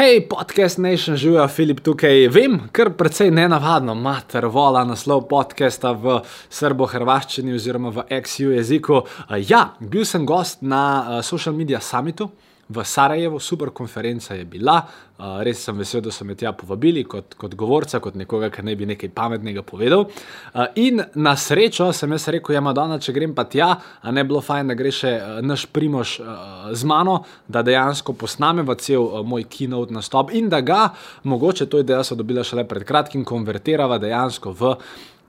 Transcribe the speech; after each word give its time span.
Hej, 0.00 0.28
podcast 0.28 0.78
Nation, 0.78 1.16
živijo 1.16 1.48
Filip 1.48 1.80
tukaj. 1.80 2.28
Vem, 2.28 2.60
kar 2.72 2.90
precej 2.96 3.30
nenavadno, 3.30 3.94
mater 3.94 4.46
vola 4.46 4.80
naslov 4.88 5.26
podcasta 5.28 5.92
v 5.92 6.14
srbo-hrvaščini 6.48 7.52
oziroma 7.52 7.92
v 7.92 8.06
XU 8.22 8.54
jeziku. 8.54 9.02
Ja, 9.44 9.74
bil 9.80 10.06
sem 10.08 10.24
gost 10.24 10.62
na 10.64 10.84
uh, 11.02 11.18
social 11.20 11.52
media 11.54 11.82
summitu 11.84 12.30
v 12.70 12.84
Sarajevu, 12.84 13.40
super 13.40 13.70
konferenca 13.70 14.34
je 14.34 14.44
bila, 14.44 14.76
uh, 15.18 15.40
res 15.42 15.58
sem 15.64 15.74
vesel, 15.78 16.00
da 16.04 16.12
so 16.14 16.24
me 16.24 16.36
tja 16.38 16.52
povabili 16.54 17.02
kot, 17.02 17.34
kot 17.38 17.56
govorca, 17.58 17.98
kot 18.02 18.14
nekoga, 18.14 18.50
ki 18.54 18.62
ne 18.62 18.76
bi 18.78 18.86
nekaj 18.92 19.10
pametnega 19.14 19.64
povedal. 19.66 20.06
Uh, 20.06 20.68
in 20.78 21.02
na 21.18 21.34
srečo 21.36 21.90
sem 21.96 22.14
jaz 22.14 22.28
rekel, 22.30 22.54
ja, 22.54 22.62
Madonna, 22.62 23.00
če 23.02 23.14
grem 23.16 23.34
pa 23.34 23.44
tja, 23.50 23.72
a 23.74 24.14
ne 24.14 24.24
bilo 24.24 24.42
fajn, 24.44 24.70
da 24.70 24.78
gre 24.78 24.94
še 24.94 25.16
uh, 25.18 25.36
naš 25.42 25.66
primož 25.74 26.16
uh, 26.22 26.70
z 26.70 26.86
mano, 26.86 27.24
da 27.50 27.64
dejansko 27.66 28.14
posnameva 28.14 28.78
cel 28.78 29.02
uh, 29.02 29.20
moj 29.26 29.48
keynote 29.50 29.96
nastop 29.96 30.30
in 30.30 30.48
da 30.52 30.62
ga, 30.62 30.84
mogoče 31.26 31.66
to 31.66 31.82
idejo 31.82 32.06
so 32.06 32.18
dobila 32.18 32.46
šele 32.46 32.68
pred 32.70 32.86
kratkim, 32.86 33.26
konvertirava 33.26 33.98
dejansko 33.98 34.54
v. 34.54 34.76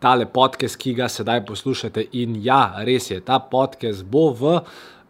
Tale 0.01 0.25
podcast, 0.25 0.79
ki 0.81 0.95
ga 0.97 1.05
sedaj 1.13 1.43
poslušate, 1.45 2.07
in 2.17 2.39
ja, 2.41 2.81
res 2.81 3.11
je, 3.11 3.19
ta 3.21 3.35
podcast 3.37 4.01
bo 4.09 4.31
v 4.33 4.55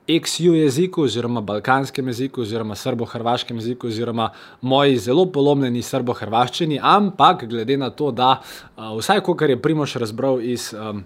XU 0.07 0.53
jeziku, 0.55 1.03
oziroma 1.03 1.41
balkanskem 1.41 2.07
jeziku, 2.07 2.41
oziroma 2.41 2.75
srbo-hrvaškem 2.75 3.57
jeziku, 3.57 3.87
oziroma 3.87 4.29
moji 4.61 4.97
zelo 4.97 5.25
polomljeni 5.25 5.81
srbo-hrvaščini, 5.81 6.79
ampak 6.81 7.45
glede 7.49 7.77
na 7.77 7.89
to, 7.89 8.11
da 8.11 8.39
uh, 8.41 8.97
vsaj 8.97 9.21
kar 9.37 9.49
je 9.49 9.61
Primoš 9.61 9.95
razbral 9.95 10.41
iz. 10.41 10.73
Um, 10.73 11.03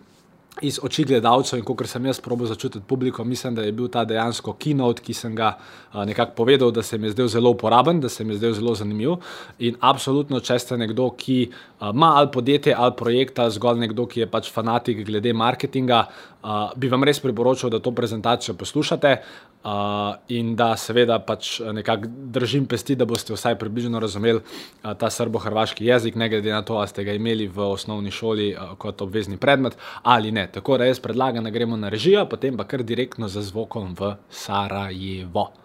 Iz 0.63 0.77
oči 0.80 1.04
gledalcev, 1.04 1.58
in 1.59 1.66
kot 1.68 1.81
sem 1.91 2.05
jaz 2.08 2.21
probo 2.23 2.45
začutiti 2.48 2.85
publiko, 2.88 3.26
mislim, 3.27 3.58
da 3.58 3.66
je 3.66 3.73
bil 3.76 3.90
ta 3.91 4.05
dejansko 4.08 4.54
keynote, 4.55 5.04
ki 5.04 5.13
sem 5.13 5.34
ga 5.35 5.49
uh, 5.57 6.05
nekako 6.07 6.32
povedal, 6.32 6.71
da 6.71 6.80
se 6.84 6.98
mi 6.98 7.09
je 7.09 7.12
zdel 7.12 7.27
zelo 7.27 7.52
uporaben, 7.52 7.99
da 7.99 8.07
se 8.09 8.23
mi 8.23 8.32
je 8.34 8.38
zdel 8.38 8.54
zelo 8.54 8.76
zanimiv. 8.76 9.18
In 9.59 9.76
absolutno, 9.82 10.40
če 10.40 10.55
ste 10.59 10.77
nekdo, 10.80 11.09
ki 11.12 11.49
uh, 11.49 11.90
ima 11.90 12.13
ali 12.21 12.32
podjetje 12.32 12.71
ali 12.77 12.96
projekt, 12.96 13.40
ali 13.40 13.51
zgolj 13.51 13.84
nekdo, 13.84 14.05
ki 14.07 14.23
je 14.23 14.29
pač 14.32 14.48
fanatik 14.51 15.04
glede 15.04 15.34
marketinga, 15.35 16.05
uh, 16.46 16.71
bi 16.77 16.90
vam 16.91 17.04
res 17.04 17.20
priporočil, 17.20 17.70
da 17.74 17.79
to 17.79 17.91
prezentacijo 17.96 18.55
poslušate. 18.55 19.18
Uh, 19.65 19.71
in 20.29 20.54
da 20.55 20.76
seveda 20.77 21.18
pač 21.26 21.57
nekako 21.74 22.05
držim 22.38 22.68
pesti, 22.70 22.93
da 22.96 23.07
boste 23.10 23.34
vsaj 23.34 23.57
približno 23.57 23.99
razumeli 23.99 24.43
uh, 24.43 24.93
ta 24.93 25.10
srbo-hrvaški 25.10 25.88
jezik, 25.90 26.16
ne 26.16 26.29
glede 26.29 26.54
na 26.54 26.62
to, 26.62 26.77
ali 26.77 26.88
ste 26.88 27.04
ga 27.04 27.18
imeli 27.18 27.48
v 27.48 27.66
osnovni 27.66 28.13
šoli 28.13 28.51
uh, 28.54 28.77
kot 28.77 29.01
obvezni 29.01 29.41
predmet 29.41 29.77
ali 30.04 30.32
ne. 30.32 30.48
Tako 30.51 30.77
da 30.77 30.85
jaz 30.85 31.01
predlagam, 31.01 31.43
da 31.43 31.49
gremo 31.49 31.77
na 31.77 31.90
režijo, 31.90 32.27
potem 32.29 32.57
pa 32.57 32.63
kar 32.70 32.84
direktno 32.84 33.27
za 33.27 33.41
zvokom 33.41 33.96
v 33.98 34.16
Sarajevo. 34.29 35.65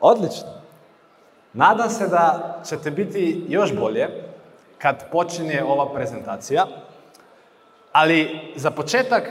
Odlično. 0.00 0.48
Nadam 1.52 1.90
se 1.90 2.08
da 2.08 2.56
ćete 2.68 2.90
biti 2.90 3.44
još 3.48 3.76
bolje 3.76 4.08
kad 4.78 5.10
počinje 5.10 5.62
ova 5.64 5.92
prezentacija, 5.94 6.66
ali 7.92 8.52
za 8.56 8.70
početak 8.70 9.22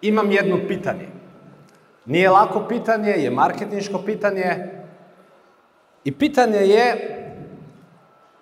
imam 0.00 0.30
jedno 0.30 0.58
pitanje. 0.68 1.08
Nije 2.04 2.30
lako 2.30 2.64
pitanje, 2.68 3.10
je 3.10 3.30
marketinško 3.30 3.98
pitanje 3.98 4.70
i 6.04 6.12
pitanje 6.12 6.58
je 6.58 7.12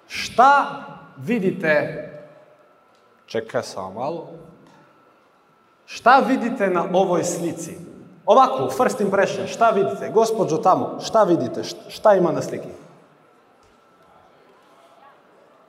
šta 0.06 0.80
vidite, 1.16 2.04
čekaj 3.26 3.62
samo 3.62 3.90
malo, 3.90 4.30
šta 5.86 6.18
vidite 6.28 6.68
na 6.68 6.84
ovoj 6.92 7.24
slici? 7.24 7.93
Ovako, 8.26 8.70
first 8.70 9.00
impression, 9.00 9.46
šta 9.46 9.70
vidite? 9.70 10.08
Gospođo 10.08 10.56
tamo, 10.56 10.98
šta 11.04 11.24
vidite? 11.24 11.62
Šta 11.88 12.14
ima 12.14 12.32
na 12.32 12.42
sliki? 12.42 12.68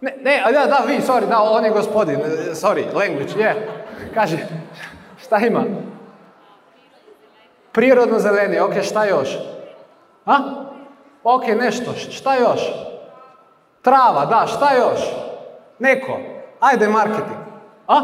Ne, 0.01 0.17
ne, 0.21 0.43
da, 0.51 0.65
da, 0.65 0.83
vi, 0.87 1.01
sorry, 1.01 1.27
da, 1.29 1.41
on 1.41 1.65
je 1.65 1.71
gospodin, 1.71 2.19
sorry, 2.53 2.93
language, 2.93 3.39
je. 3.39 3.83
Kaže, 4.13 4.37
šta 5.21 5.37
ima? 5.37 5.63
Prirodno 7.71 8.19
zeleni, 8.19 8.59
ok, 8.59 8.81
šta 8.83 9.05
još? 9.05 9.29
A? 10.25 10.37
Ok, 11.23 11.43
nešto, 11.47 11.93
šta 11.93 12.35
još? 12.35 12.61
Trava, 13.81 14.25
da, 14.25 14.47
šta 14.47 14.73
još? 14.75 14.99
Neko, 15.79 16.17
ajde 16.59 16.87
marketing. 16.87 17.39
A? 17.87 18.01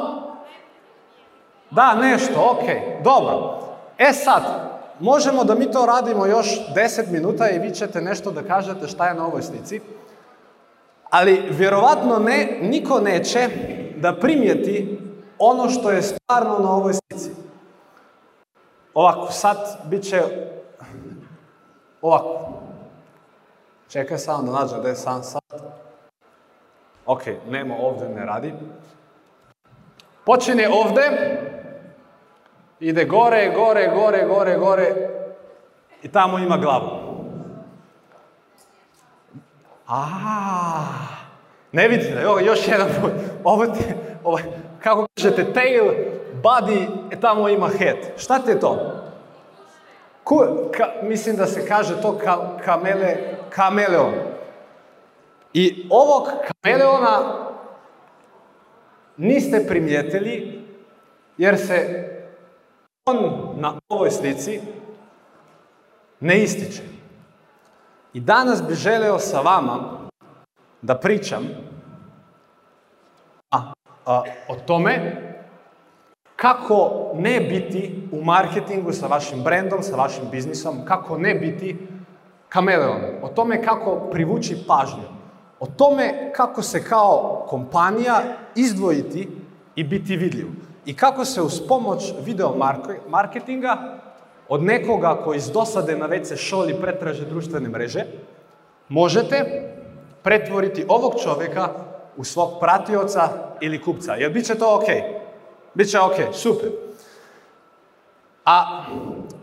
Da, 1.69 1.95
nešto, 1.95 2.33
ok, 2.51 2.63
dobro. 3.03 3.61
E 4.09 4.13
sad, 4.13 4.43
možemo 4.99 5.43
da 5.43 5.55
mi 5.55 5.71
to 5.71 5.85
radimo 5.85 6.25
još 6.25 6.47
10 6.75 7.11
minuta 7.11 7.49
i 7.49 7.59
vi 7.59 7.71
ćete 7.71 8.01
nešto 8.01 8.31
da 8.31 8.43
kažete 8.43 8.87
šta 8.87 9.07
je 9.07 9.13
na 9.13 9.27
ovoj 9.27 9.41
slici, 9.41 9.81
ali 11.09 11.43
vjerovatno 11.49 12.19
ne, 12.19 12.57
niko 12.61 12.99
neće 12.99 13.49
da 13.95 14.15
primijeti 14.15 14.99
ono 15.39 15.69
što 15.69 15.91
je 15.91 16.01
stvarno 16.01 16.59
na 16.59 16.75
ovoj 16.75 16.93
slici. 16.93 17.31
Ovako, 18.93 19.31
sad 19.31 19.57
bit 19.85 20.03
će 20.03 20.21
ovako. 22.01 22.49
Čekaj 23.89 24.17
samo 24.17 24.43
da 24.43 24.59
nađem 24.59 24.81
da 24.81 24.95
sam 24.95 25.23
sad. 25.23 25.61
Ok, 27.05 27.21
nema 27.49 27.75
ovdje, 27.75 28.09
ne 28.09 28.25
radi. 28.25 28.53
Počinje 30.25 30.69
ovdje, 30.69 31.03
ide 32.81 33.05
gore, 33.05 33.51
gore, 33.55 33.87
gore, 33.95 34.25
gore, 34.25 34.57
gore 34.57 34.95
i 36.03 36.07
tamo 36.07 36.39
ima 36.39 36.57
glavu. 36.57 36.89
A, 39.87 40.03
ne 41.71 41.87
vidite, 41.87 42.21
evo 42.21 42.39
još 42.39 42.67
jedan 42.67 42.87
put. 43.01 43.11
Ovo 43.43 43.65
ti, 43.65 43.83
ovo, 44.23 44.39
kako 44.83 45.07
kažete, 45.15 45.53
tail, 45.53 45.83
body, 46.43 46.87
e, 47.11 47.19
tamo 47.19 47.49
ima 47.49 47.67
head. 47.67 47.97
Šta 48.17 48.39
ti 48.39 48.51
je 48.51 48.59
to? 48.59 49.01
Ku, 50.23 50.37
ka, 50.77 50.87
mislim 51.03 51.35
da 51.35 51.45
se 51.45 51.67
kaže 51.67 52.01
to 52.01 52.17
ka, 52.17 52.57
kamele, 52.65 53.15
kameleon. 53.49 54.13
I 55.53 55.87
ovog 55.89 56.27
kameleona 56.47 57.37
niste 59.17 59.67
primijetili 59.67 60.61
jer 61.37 61.57
se 61.57 62.07
on 63.05 63.49
na 63.55 63.73
ovoj 63.89 64.11
slici 64.11 64.61
ne 66.19 66.43
ističe. 66.43 66.83
I 68.13 68.19
danas 68.19 68.63
bi 68.67 68.73
želeo 68.73 69.19
sa 69.19 69.41
vama 69.41 69.79
da 70.81 70.99
pričam 70.99 71.47
a, 73.51 73.73
a, 74.05 74.23
o 74.47 74.55
tome 74.55 75.17
kako 76.35 77.11
ne 77.15 77.39
biti 77.39 78.09
u 78.11 78.23
marketingu 78.23 78.93
sa 78.93 79.07
vašim 79.07 79.43
brendom, 79.43 79.83
sa 79.83 79.95
vašim 79.95 80.23
biznisom, 80.31 80.85
kako 80.85 81.17
ne 81.17 81.35
biti 81.35 81.87
kameleon, 82.49 83.01
o 83.21 83.27
tome 83.27 83.63
kako 83.63 83.95
privući 84.11 84.63
pažnju, 84.67 85.09
o 85.59 85.67
tome 85.77 86.31
kako 86.35 86.61
se 86.61 86.83
kao 86.83 87.45
kompanija 87.49 88.21
izdvojiti 88.55 89.29
i 89.75 89.83
biti 89.83 90.17
vidljiv 90.17 90.47
i 90.85 90.95
kako 90.95 91.25
se 91.25 91.41
uz 91.41 91.61
pomoć 91.67 92.13
video 92.25 92.55
marketinga 93.07 93.77
od 94.49 94.63
nekoga 94.63 95.21
koji 95.23 95.37
iz 95.37 95.51
dosade 95.51 95.95
na 95.95 96.07
WC 96.09 96.37
šoli 96.37 96.81
pretraže 96.81 97.25
društvene 97.25 97.69
mreže, 97.69 98.05
možete 98.89 99.69
pretvoriti 100.23 100.85
ovog 100.87 101.13
čovjeka 101.23 101.69
u 102.17 102.23
svog 102.23 102.59
pratioca 102.59 103.29
ili 103.61 103.81
kupca. 103.81 104.15
Jer 104.15 104.31
bit 104.31 104.45
će 104.45 104.55
to 104.55 104.75
ok. 104.75 104.85
Biće 105.73 105.99
ok, 105.99 106.15
super. 106.33 106.69
A 108.45 108.83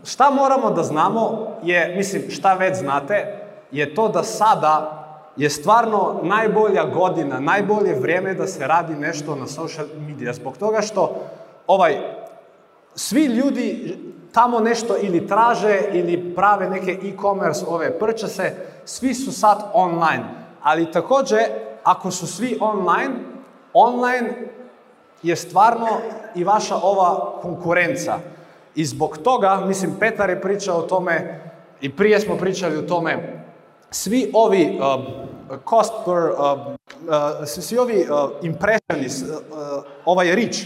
šta 0.05 0.29
moramo 0.29 0.71
da 0.71 0.83
znamo 0.83 1.47
je, 1.63 1.95
mislim, 1.95 2.29
šta 2.29 2.53
već 2.53 2.77
znate, 2.77 3.45
je 3.71 3.95
to 3.95 4.07
da 4.07 4.23
sada 4.23 5.05
je 5.39 5.49
stvarno 5.49 6.19
najbolja 6.23 6.85
godina, 6.85 7.39
najbolje 7.39 7.99
vrijeme 7.99 8.33
da 8.33 8.47
se 8.47 8.67
radi 8.67 8.95
nešto 8.95 9.35
na 9.35 9.47
social 9.47 9.87
media. 10.07 10.33
Zbog 10.33 10.57
toga 10.57 10.81
što 10.81 11.15
ovaj, 11.67 11.97
svi 12.95 13.25
ljudi 13.25 13.97
tamo 14.31 14.59
nešto 14.59 14.95
ili 15.01 15.27
traže 15.27 15.79
ili 15.93 16.35
prave 16.35 16.69
neke 16.69 16.91
e-commerce 16.91 17.65
ove 17.67 17.99
purchase, 17.99 18.55
svi 18.85 19.13
su 19.13 19.31
sad 19.31 19.71
online. 19.73 20.23
Ali 20.61 20.91
također, 20.91 21.39
ako 21.83 22.11
su 22.11 22.27
svi 22.27 22.57
online, 22.61 23.15
online 23.73 24.33
je 25.23 25.35
stvarno 25.35 25.87
i 26.35 26.43
vaša 26.43 26.75
ova 26.75 27.39
konkurenca. 27.41 28.19
I 28.75 28.85
zbog 28.85 29.17
toga, 29.17 29.63
mislim, 29.67 29.91
Petar 29.99 30.29
je 30.29 30.41
pričao 30.41 30.77
o 30.77 30.87
tome 30.87 31.41
i 31.81 31.95
prije 31.95 32.19
smo 32.19 32.37
pričali 32.37 32.77
o 32.77 32.81
tome, 32.81 33.43
svi 33.91 34.31
ovi 34.33 34.79
uh, 34.79 35.28
cost 35.65 35.93
per, 36.05 36.15
uh, 36.15 36.73
uh, 37.41 37.45
svi 37.45 37.77
ovi 37.77 38.01
uh, 38.01 38.29
impressions, 38.41 39.21
uh, 39.21 39.83
ovaj 40.05 40.35
reach, 40.35 40.57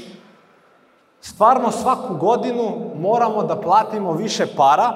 stvarno 1.21 1.71
svaku 1.71 2.15
godinu 2.15 2.91
moramo 2.95 3.43
da 3.43 3.61
platimo 3.61 4.13
više 4.13 4.47
para 4.57 4.93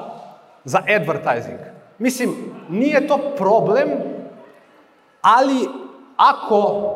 za 0.64 0.80
advertising. 0.96 1.60
Mislim, 1.98 2.36
nije 2.70 3.08
to 3.08 3.20
problem, 3.38 3.90
ali 5.22 5.70
ako 6.18 6.94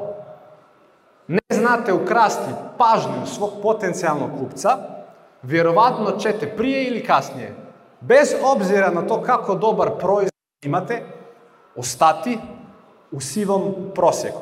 ne 1.28 1.40
znate 1.50 1.94
ukrasti 1.94 2.52
pažnju 2.78 3.26
svog 3.26 3.50
potencijalnog 3.62 4.30
kupca, 4.40 4.78
vjerovatno 5.42 6.12
ćete 6.12 6.56
prije 6.58 6.84
ili 6.84 7.06
kasnije, 7.06 7.56
bez 8.00 8.36
obzira 8.44 8.90
na 8.90 9.08
to 9.08 9.22
kako 9.22 9.56
dobar 9.56 9.90
proizvod 10.00 10.32
imate, 10.62 11.04
ostati 11.76 12.40
u 13.12 13.20
sivom 13.20 13.76
prosjeku. 13.96 14.42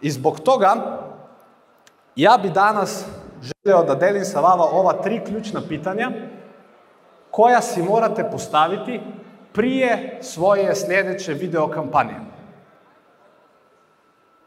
I 0.00 0.10
zbog 0.10 0.40
toga 0.40 0.98
ja 2.16 2.38
bi 2.42 2.50
danas 2.50 3.04
želio 3.42 3.82
da 3.82 3.94
delim 3.94 4.24
sa 4.24 4.40
vama 4.40 4.64
ova 4.64 4.92
tri 4.92 5.20
ključna 5.24 5.60
pitanja 5.68 6.10
koja 7.30 7.60
si 7.60 7.82
morate 7.82 8.30
postaviti 8.30 9.00
prije 9.52 10.18
svoje 10.22 10.74
sljedeće 10.74 11.34
video 11.34 11.68
kampanje. 11.68 12.14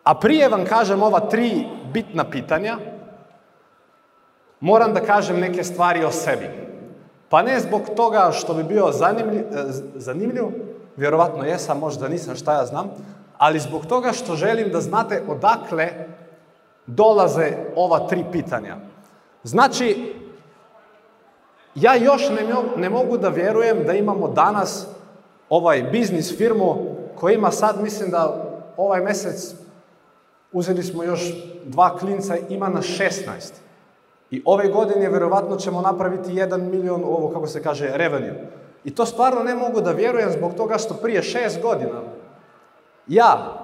A 0.03 0.19
prije 0.19 0.49
vam 0.49 0.65
kažem 0.65 1.03
ova 1.03 1.19
tri 1.19 1.65
bitna 1.93 2.29
pitanja, 2.29 2.77
moram 4.59 4.93
da 4.93 4.99
kažem 4.99 5.39
neke 5.39 5.63
stvari 5.63 6.05
o 6.05 6.11
sebi. 6.11 6.49
Pa 7.29 7.41
ne 7.41 7.59
zbog 7.59 7.81
toga 7.95 8.31
što 8.31 8.53
bi 8.53 8.63
bio 8.63 8.91
zanimljiv, 8.91 9.43
zanimljiv 9.95 10.43
vjerovatno 10.95 11.43
jesam, 11.43 11.79
možda 11.79 12.07
nisam, 12.07 12.35
šta 12.35 12.53
ja 12.53 12.65
znam, 12.65 12.91
ali 13.43 13.59
zbog 13.59 13.85
toga 13.85 14.11
što 14.11 14.35
želim 14.35 14.71
da 14.71 14.81
znate 14.81 15.21
odakle 15.27 15.89
dolaze 16.87 17.51
ova 17.75 18.07
tri 18.07 18.23
pitanja. 18.31 18.77
Znači, 19.43 20.13
ja 21.75 21.95
još 21.95 22.29
ne, 22.29 22.55
ne 22.77 22.89
mogu 22.89 23.17
da 23.17 23.29
vjerujem 23.29 23.83
da 23.85 23.93
imamo 23.93 24.27
danas 24.27 24.87
ovaj 25.49 25.83
biznis 25.83 26.37
firmu 26.37 26.75
koja 27.15 27.33
ima 27.33 27.51
sad, 27.51 27.83
mislim 27.83 28.11
da 28.11 28.51
ovaj 28.77 29.01
mjesec 29.01 29.55
uzeli 30.51 30.83
smo 30.83 31.03
još 31.03 31.21
dva 31.65 31.97
klinca, 31.97 32.37
ima 32.49 32.69
na 32.69 32.81
16. 32.81 33.11
I 34.31 34.41
ove 34.45 34.67
godine 34.67 35.09
vjerovatno 35.09 35.55
ćemo 35.55 35.81
napraviti 35.81 36.31
1 36.31 36.71
milion 36.71 37.03
ovo, 37.03 37.29
kako 37.29 37.47
se 37.47 37.63
kaže, 37.63 37.91
revenue. 37.93 38.47
I 38.83 38.95
to 38.95 39.05
stvarno 39.05 39.43
ne 39.43 39.55
mogu 39.55 39.81
da 39.81 39.91
vjerujem 39.91 40.31
zbog 40.31 40.53
toga 40.53 40.77
što 40.77 40.93
prije 40.93 41.23
šest 41.23 41.61
godina 41.61 42.22
ja 43.07 43.59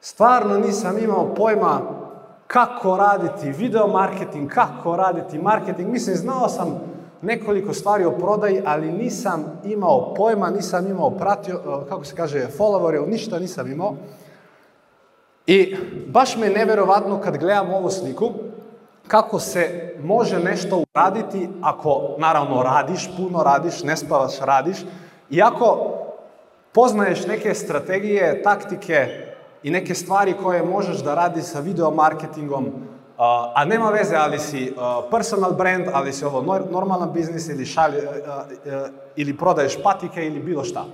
stvarno 0.00 0.58
nisam 0.58 0.98
imao 0.98 1.34
pojma 1.34 1.80
kako 2.46 2.96
raditi 2.96 3.50
video 3.50 3.86
marketing, 3.86 4.50
kako 4.50 4.96
raditi 4.96 5.38
marketing. 5.38 5.90
Mislim, 5.90 6.16
znao 6.16 6.48
sam 6.48 6.80
nekoliko 7.22 7.74
stvari 7.74 8.04
o 8.04 8.10
prodaji, 8.10 8.62
ali 8.66 8.92
nisam 8.92 9.60
imao 9.64 10.14
pojma, 10.14 10.50
nisam 10.50 10.86
imao 10.86 11.10
pratio, 11.10 11.54
e, 11.54 11.88
kako 11.88 12.04
se 12.04 12.16
kaže, 12.16 12.46
followere, 12.58 13.06
ništa 13.06 13.38
nisam 13.38 13.72
imao. 13.72 13.94
I 15.46 15.76
baš 16.06 16.36
me 16.36 16.46
je 16.46 16.52
nevjerovatno 16.52 17.20
kad 17.20 17.38
gledam 17.38 17.74
ovu 17.74 17.90
sliku, 17.90 18.30
kako 19.08 19.38
se 19.38 19.94
može 20.02 20.38
nešto 20.38 20.84
uraditi 20.94 21.48
ako, 21.62 22.14
naravno, 22.18 22.62
radiš, 22.62 23.10
puno 23.16 23.42
radiš, 23.42 23.82
ne 23.82 23.96
spavaš, 23.96 24.38
radiš, 24.40 24.76
i 25.30 25.42
ako 25.42 25.92
poznaješ 26.74 27.26
neke 27.26 27.54
strategije, 27.54 28.42
taktike 28.42 29.08
i 29.62 29.70
neke 29.70 29.94
stvari 29.94 30.34
koje 30.42 30.62
možeš 30.62 30.96
da 30.96 31.14
radiš 31.14 31.44
sa 31.44 31.60
video 31.60 31.90
marketingom, 31.90 32.72
a 33.54 33.64
nema 33.64 33.90
veze 33.90 34.16
ali 34.16 34.38
si 34.38 34.74
personal 35.10 35.52
brand, 35.52 35.84
ali 35.92 36.12
si 36.12 36.24
ovo 36.24 36.60
normalan 36.70 37.12
biznis 37.12 37.48
ili, 37.48 37.66
šalje, 37.66 38.02
ili 39.16 39.36
prodaješ 39.36 39.82
patike 39.82 40.26
ili 40.26 40.40
bilo 40.40 40.64
šta. 40.64 40.84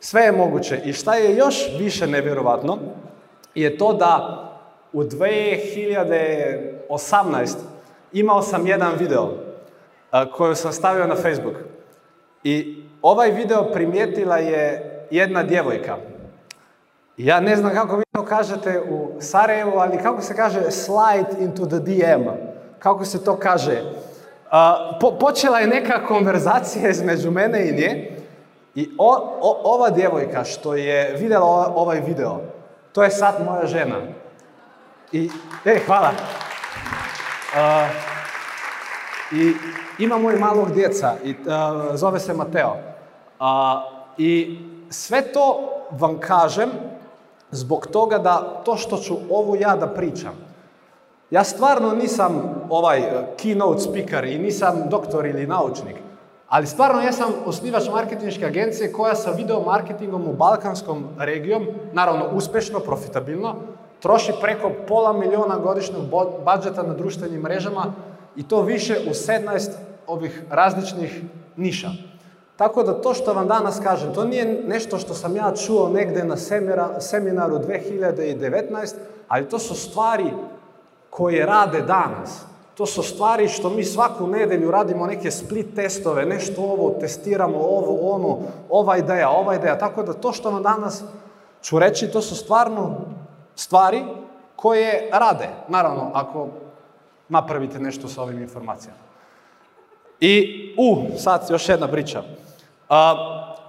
Sve 0.00 0.22
je 0.22 0.32
moguće. 0.32 0.80
I 0.84 0.92
šta 0.92 1.14
je 1.14 1.36
još 1.36 1.56
više 1.78 2.06
nevjerovatno 2.06 2.78
je 3.54 3.78
to 3.78 3.92
da 3.92 4.46
u 4.92 5.02
2018 5.02 7.54
imao 8.12 8.42
sam 8.42 8.66
jedan 8.66 8.92
video 8.98 9.28
koji 10.32 10.56
sam 10.56 10.72
stavio 10.72 11.06
na 11.06 11.14
Facebook. 11.14 11.54
I 12.44 12.84
ovaj 13.02 13.30
video 13.30 13.64
primijetila 13.72 14.36
je 14.36 14.86
jedna 15.10 15.42
djevojka. 15.42 15.96
Ja 17.16 17.40
ne 17.40 17.56
znam 17.56 17.72
kako 17.74 17.96
vi 17.96 18.04
to 18.12 18.24
kažete 18.24 18.80
u 18.80 19.20
Sarajevu, 19.20 19.72
ali 19.78 20.02
kako 20.02 20.22
se 20.22 20.36
kaže 20.36 20.70
slide 20.70 21.44
into 21.44 21.66
the 21.66 21.78
DM? 21.78 22.28
Kako 22.78 23.04
se 23.04 23.24
to 23.24 23.36
kaže? 23.36 23.82
po, 25.00 25.18
počela 25.20 25.58
je 25.58 25.66
neka 25.66 26.06
konverzacija 26.06 26.90
između 26.90 27.30
mene 27.30 27.68
i 27.68 27.72
nje 27.72 28.10
i 28.74 28.90
ova 29.64 29.90
djevojka 29.90 30.44
što 30.44 30.74
je 30.74 31.16
vidjela 31.20 31.72
ovaj 31.74 32.00
video, 32.00 32.40
to 32.92 33.02
je 33.02 33.10
sad 33.10 33.34
moja 33.44 33.66
žena. 33.66 33.96
I, 35.12 35.30
e, 35.64 35.78
hvala. 35.86 36.10
I 39.32 39.54
imamo 39.98 40.30
i 40.30 40.38
malog 40.38 40.72
djeca, 40.72 41.14
i, 41.24 41.34
zove 41.94 42.20
se 42.20 42.34
Mateo. 42.34 42.76
I 44.18 44.58
sve 44.90 45.32
to 45.32 45.70
vam 45.90 46.18
kažem 46.18 46.70
zbog 47.50 47.86
toga 47.86 48.18
da 48.18 48.62
to 48.64 48.76
što 48.76 48.96
ću 48.96 49.16
ovo 49.30 49.56
ja 49.56 49.76
da 49.76 49.86
pričam, 49.86 50.32
ja 51.30 51.44
stvarno 51.44 51.92
nisam 51.92 52.54
ovaj 52.70 52.98
e, 52.98 53.26
keynote 53.42 53.90
speaker 53.90 54.24
i 54.24 54.38
nisam 54.38 54.82
doktor 54.88 55.26
ili 55.26 55.46
naučnik, 55.46 55.96
ali 56.48 56.66
stvarno 56.66 57.00
ja 57.00 57.12
sam 57.12 57.32
osnivač 57.46 57.88
marketinške 57.92 58.46
agencije 58.46 58.92
koja 58.92 59.14
sa 59.14 59.30
video 59.30 59.60
marketingom 59.60 60.28
u 60.28 60.32
balkanskom 60.32 61.04
regijom, 61.18 61.66
naravno 61.92 62.28
uspješno, 62.32 62.80
profitabilno, 62.80 63.54
troši 64.00 64.32
preko 64.40 64.70
pola 64.88 65.12
miliona 65.12 65.58
godišnjeg 65.58 66.02
budžeta 66.44 66.82
na 66.82 66.94
društvenim 66.94 67.40
mrežama 67.40 67.92
i 68.36 68.48
to 68.48 68.62
više 68.62 68.96
u 69.06 69.10
17 69.10 69.70
ovih 70.06 70.42
različnih 70.50 71.22
niša. 71.56 72.09
Tako 72.60 72.82
da 72.82 73.00
to 73.00 73.14
što 73.14 73.32
vam 73.32 73.48
danas 73.48 73.80
kažem, 73.82 74.14
to 74.14 74.24
nije 74.24 74.62
nešto 74.66 74.98
što 74.98 75.14
sam 75.14 75.36
ja 75.36 75.52
čuo 75.66 75.88
negdje 75.88 76.24
na 76.24 76.36
seminaru 77.00 77.58
2019, 77.58 78.94
ali 79.28 79.48
to 79.48 79.58
su 79.58 79.74
stvari 79.74 80.30
koje 81.10 81.46
rade 81.46 81.80
danas. 81.80 82.42
To 82.74 82.86
su 82.86 83.02
stvari 83.02 83.48
što 83.48 83.70
mi 83.70 83.84
svaku 83.84 84.26
nedelju 84.26 84.70
radimo 84.70 85.06
neke 85.06 85.30
split 85.30 85.74
testove, 85.74 86.26
nešto 86.26 86.62
ovo, 86.62 86.90
testiramo 87.00 87.58
ovo, 87.58 88.14
ono, 88.14 88.38
ova 88.68 88.96
ideja, 88.96 89.30
ova 89.30 89.54
ideja. 89.54 89.78
Tako 89.78 90.02
da 90.02 90.12
to 90.12 90.32
što 90.32 90.50
vam 90.50 90.62
danas 90.62 91.02
ću 91.62 91.78
reći, 91.78 92.10
to 92.10 92.20
su 92.20 92.36
stvarno 92.36 92.96
stvari 93.54 94.04
koje 94.56 95.08
rade. 95.12 95.48
Naravno, 95.68 96.10
ako 96.14 96.48
napravite 97.28 97.78
nešto 97.78 98.08
s 98.08 98.18
ovim 98.18 98.42
informacijama. 98.42 99.00
I, 100.20 100.74
u, 100.78 101.18
sad 101.18 101.46
još 101.50 101.68
jedna 101.68 101.88
priča. 101.88 102.22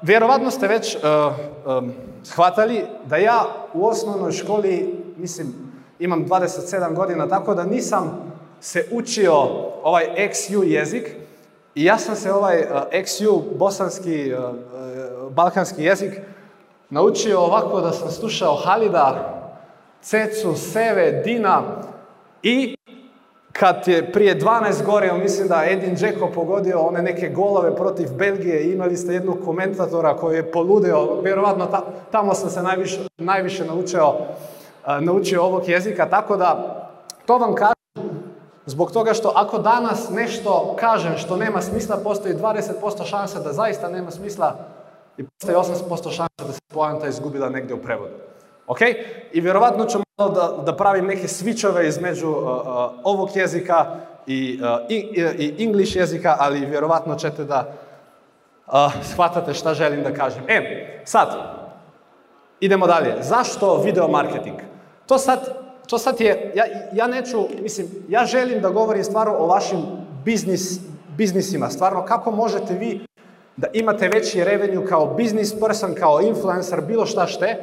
Vjerovatno 0.02 0.52
ste 0.52 0.68
već 0.68 0.96
um, 0.96 1.94
shvatali 2.24 2.86
da 3.06 3.18
ja 3.18 3.46
u 3.74 3.86
osnovnoj 3.86 4.32
školi, 4.32 5.04
mislim, 5.18 5.54
imam 6.00 6.26
27 6.26 6.96
godina, 6.96 7.28
tako 7.28 7.56
da 7.56 7.64
nisam 7.64 8.34
se 8.60 8.88
učio 8.92 9.34
ovaj 9.84 10.06
XU 10.18 10.64
jezik 10.64 11.16
i 11.76 11.84
ja 11.84 11.98
sam 11.98 12.16
se 12.16 12.34
ovaj 12.34 12.62
uh, 12.62 12.68
XU 12.92 13.42
bosanski, 13.58 14.34
uh, 14.34 15.32
balkanski 15.32 15.84
jezik 15.84 16.14
naučio 16.90 17.40
ovako 17.40 17.82
da 17.82 17.92
sam 17.92 18.12
slušao 18.12 18.56
Halida, 18.56 19.38
Cecu, 20.02 20.56
Seve, 20.56 21.22
Dina 21.26 21.62
i 22.44 22.76
kad 23.54 23.88
je 23.88 24.12
prije 24.12 24.40
12 24.40 24.86
gore, 24.86 25.14
mislim 25.14 25.48
da 25.48 25.66
Edin 25.66 25.96
Džeko 25.96 26.28
pogodio 26.28 26.80
one 26.80 27.02
neke 27.02 27.30
golove 27.30 27.76
protiv 27.76 28.08
Belgije 28.14 28.74
imali 28.74 28.98
ste 28.98 29.14
jednog 29.14 29.38
komentatora 29.46 30.18
koji 30.18 30.36
je 30.36 30.52
poludeo, 30.52 31.22
vjerovatno 31.22 31.68
tamo 32.12 32.34
sam 32.34 32.50
se 32.50 32.64
najviše, 32.64 33.00
najviše 33.18 33.66
naučio, 33.66 34.14
naučio 35.00 35.44
ovog 35.44 35.70
jezika, 35.70 36.10
tako 36.10 36.38
da 36.38 36.78
to 37.26 37.38
vam 37.38 37.56
kažem 37.56 37.82
Zbog 38.66 38.92
toga 38.92 39.14
što 39.14 39.34
ako 39.36 39.60
danas 39.60 40.10
nešto 40.10 40.76
kažem 40.80 41.18
što 41.18 41.38
nema 41.38 41.62
smisla, 41.62 41.98
postoji 42.04 42.36
20% 42.36 43.06
šansa 43.06 43.40
da 43.40 43.54
zaista 43.54 43.90
nema 43.90 44.12
smisla 44.12 44.56
i 45.18 45.24
postoji 45.24 45.58
80% 45.58 46.04
šansa 46.04 46.46
da 46.48 46.54
se 46.54 46.60
poanta 46.74 47.08
izgubila 47.08 47.50
negdje 47.50 47.76
u 47.76 47.82
prevodu. 47.82 48.31
Ok? 48.72 48.82
I 49.34 49.42
vjerovatno 49.42 49.86
ću 49.86 50.00
malo 50.18 50.32
da, 50.32 50.64
da 50.66 50.76
pravim 50.76 51.06
neke 51.06 51.28
switchove 51.28 51.88
između 51.88 52.30
uh, 52.30 52.38
uh, 52.38 52.52
ovog 53.04 53.30
jezika 53.36 53.96
i, 54.28 54.60
uh, 54.62 54.68
i, 54.90 54.96
i 55.38 55.64
English 55.64 55.96
jezika, 55.96 56.36
ali 56.40 56.66
vjerovatno 56.66 57.16
ćete 57.16 57.44
da 57.44 57.74
uh, 58.68 58.74
shvatate 59.04 59.54
šta 59.54 59.74
želim 59.74 60.04
da 60.04 60.14
kažem. 60.14 60.44
E, 60.48 61.02
sad, 61.06 61.28
idemo 62.60 62.88
dalje. 62.88 63.16
Zašto 63.22 63.78
video 63.78 64.08
marketing? 64.08 64.60
To 65.08 65.18
sad, 65.18 65.40
to 65.88 65.98
sad 65.98 66.22
je, 66.22 66.52
ja, 66.56 66.66
ja 66.94 67.08
neću, 67.08 67.48
mislim, 67.62 67.88
ja 68.10 68.26
želim 68.26 68.62
da 68.62 68.70
govorim 68.70 69.04
stvarno 69.04 69.36
o 69.38 69.48
vašim 69.48 69.80
biznis, 70.26 70.80
biznisima, 71.18 71.70
stvarno 71.70 72.06
kako 72.06 72.32
možete 72.32 72.74
vi 72.74 73.06
da 73.58 73.68
imate 73.74 74.08
veći 74.08 74.44
revenue 74.44 74.88
kao 74.88 75.06
business 75.06 75.60
person, 75.60 75.96
kao 75.96 76.22
influencer, 76.22 76.82
bilo 76.82 77.06
šta 77.06 77.28
šte, 77.28 77.58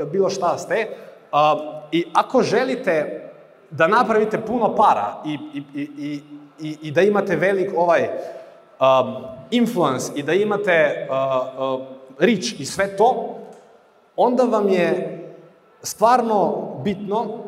uh, 0.00 0.08
bilo 0.08 0.30
šta 0.30 0.58
ste. 0.58 0.86
Uh, 1.32 1.38
I 1.92 2.04
ako 2.14 2.42
želite 2.42 3.24
da 3.70 3.88
napravite 3.88 4.40
puno 4.40 4.74
para 4.76 5.22
i, 5.26 5.38
i, 5.54 5.62
i, 5.80 6.20
i, 6.60 6.76
i 6.82 6.90
da 6.90 7.02
imate 7.02 7.36
velik 7.36 7.70
ovaj 7.76 8.08
um, 8.80 9.14
influence 9.50 10.12
i 10.16 10.22
da 10.22 10.32
imate 10.32 11.06
reach 12.18 12.60
i 12.60 12.64
sve 12.64 12.96
to, 12.96 13.38
onda 14.16 14.42
vam 14.42 14.68
je 14.68 15.18
stvarno 15.82 16.66
bitno 16.84 17.38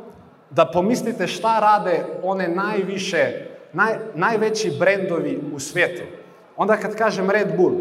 da 0.50 0.66
pomislite 0.66 1.26
šta 1.26 1.58
rade 1.60 2.04
one 2.22 2.48
najviše, 2.48 3.46
naj, 3.72 3.94
najveći 4.14 4.72
brendovi 4.78 5.40
u 5.54 5.60
svijetu. 5.60 6.02
Onda 6.60 6.76
kad 6.76 6.96
kažem 6.96 7.30
Red 7.30 7.56
Bull, 7.56 7.74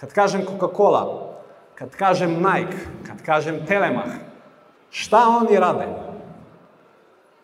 kad 0.00 0.12
kažem 0.12 0.42
Coca-Cola, 0.46 1.28
kad 1.74 1.90
kažem 1.90 2.30
Nike, 2.30 2.76
kad 3.06 3.22
kažem 3.22 3.66
Telemach, 3.66 4.14
šta 4.90 5.18
oni 5.40 5.58
rade? 5.58 5.86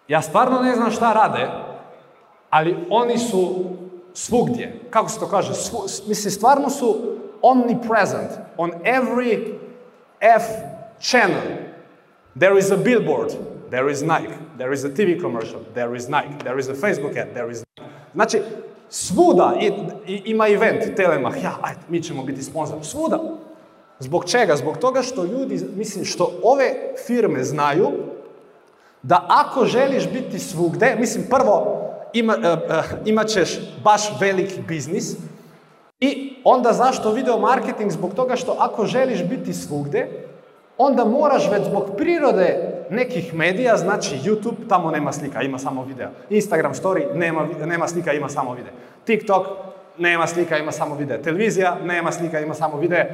Ja 0.09 0.23
stvarno 0.23 0.61
ne 0.61 0.75
znam 0.75 0.91
šta 0.91 1.13
rade, 1.13 1.49
ali 2.51 2.77
oni 2.91 3.19
su 3.19 3.65
svugdje. 4.15 4.81
Kako 4.91 5.09
se 5.09 5.21
to 5.21 5.29
kaže? 5.29 5.55
Svu, 5.55 5.83
mislim, 6.09 6.31
stvarno 6.31 6.71
su 6.71 6.97
omnipresent. 7.43 8.31
On 8.57 8.71
every 8.71 9.59
F 10.21 10.45
channel 11.01 11.69
there 12.39 12.59
is 12.59 12.71
a 12.71 12.77
billboard, 12.77 13.33
there 13.71 13.91
is 13.91 14.03
Nike, 14.03 14.35
there 14.57 14.73
is 14.73 14.85
a 14.85 14.89
TV 14.89 15.21
commercial, 15.21 15.61
there 15.75 15.97
is 15.97 16.09
Nike, 16.09 16.39
there 16.45 16.59
is 16.59 16.69
a 16.69 16.75
Facebook 16.75 17.17
ad, 17.17 17.35
there 17.35 17.51
is 17.51 17.65
Nike. 17.77 17.91
Znači, 18.15 18.43
svuda 18.91 19.55
i, 19.61 19.67
i, 20.13 20.23
ima 20.25 20.49
event, 20.49 20.97
Telemach, 20.97 21.45
ja, 21.45 21.57
ajde, 21.63 21.81
mi 21.89 22.03
ćemo 22.03 22.23
biti 22.23 22.43
sponzor, 22.43 22.79
svuda. 22.83 23.21
Zbog 23.99 24.25
čega? 24.25 24.57
Zbog 24.57 24.79
toga 24.79 25.03
što 25.03 25.25
ljudi, 25.25 25.61
mislim, 25.77 26.05
što 26.05 26.33
ove 26.43 26.75
firme 27.07 27.45
znaju 27.45 27.91
da 29.03 29.27
ako 29.29 29.65
želiš 29.65 30.09
biti 30.13 30.39
svugde, 30.39 30.97
mislim, 30.99 31.25
prvo, 31.31 31.81
ima, 32.13 32.37
uh, 32.37 32.43
uh, 32.43 32.85
imat 33.05 33.27
baš 33.85 34.21
veliki 34.21 34.61
biznis 34.69 35.17
i 36.01 36.37
onda 36.45 36.73
zašto 36.73 37.13
video 37.13 37.39
marketing? 37.39 37.91
Zbog 37.91 38.15
toga 38.15 38.37
što 38.37 38.57
ako 38.59 38.87
želiš 38.87 39.25
biti 39.25 39.53
svugde, 39.53 40.09
onda 40.79 41.05
moraš 41.05 41.51
već 41.51 41.65
zbog 41.65 41.85
prirode 41.97 42.78
nekih 42.91 43.35
medija, 43.35 43.77
znači 43.77 44.19
YouTube, 44.25 44.69
tamo 44.69 44.91
nema 44.91 45.13
slika, 45.13 45.43
ima 45.43 45.59
samo 45.59 45.85
video. 45.85 46.09
Instagram 46.31 46.75
story, 46.75 47.15
nema, 47.15 47.49
nema 47.65 47.89
slika, 47.89 48.13
ima 48.13 48.29
samo 48.29 48.55
video. 48.55 48.73
TikTok, 49.05 49.47
nema 49.99 50.27
slika, 50.27 50.59
ima 50.59 50.73
samo 50.73 50.95
video. 50.95 51.19
Televizija, 51.19 51.77
nema 51.85 52.13
slika, 52.13 52.41
ima 52.41 52.55
samo 52.55 52.77
video. 52.77 53.05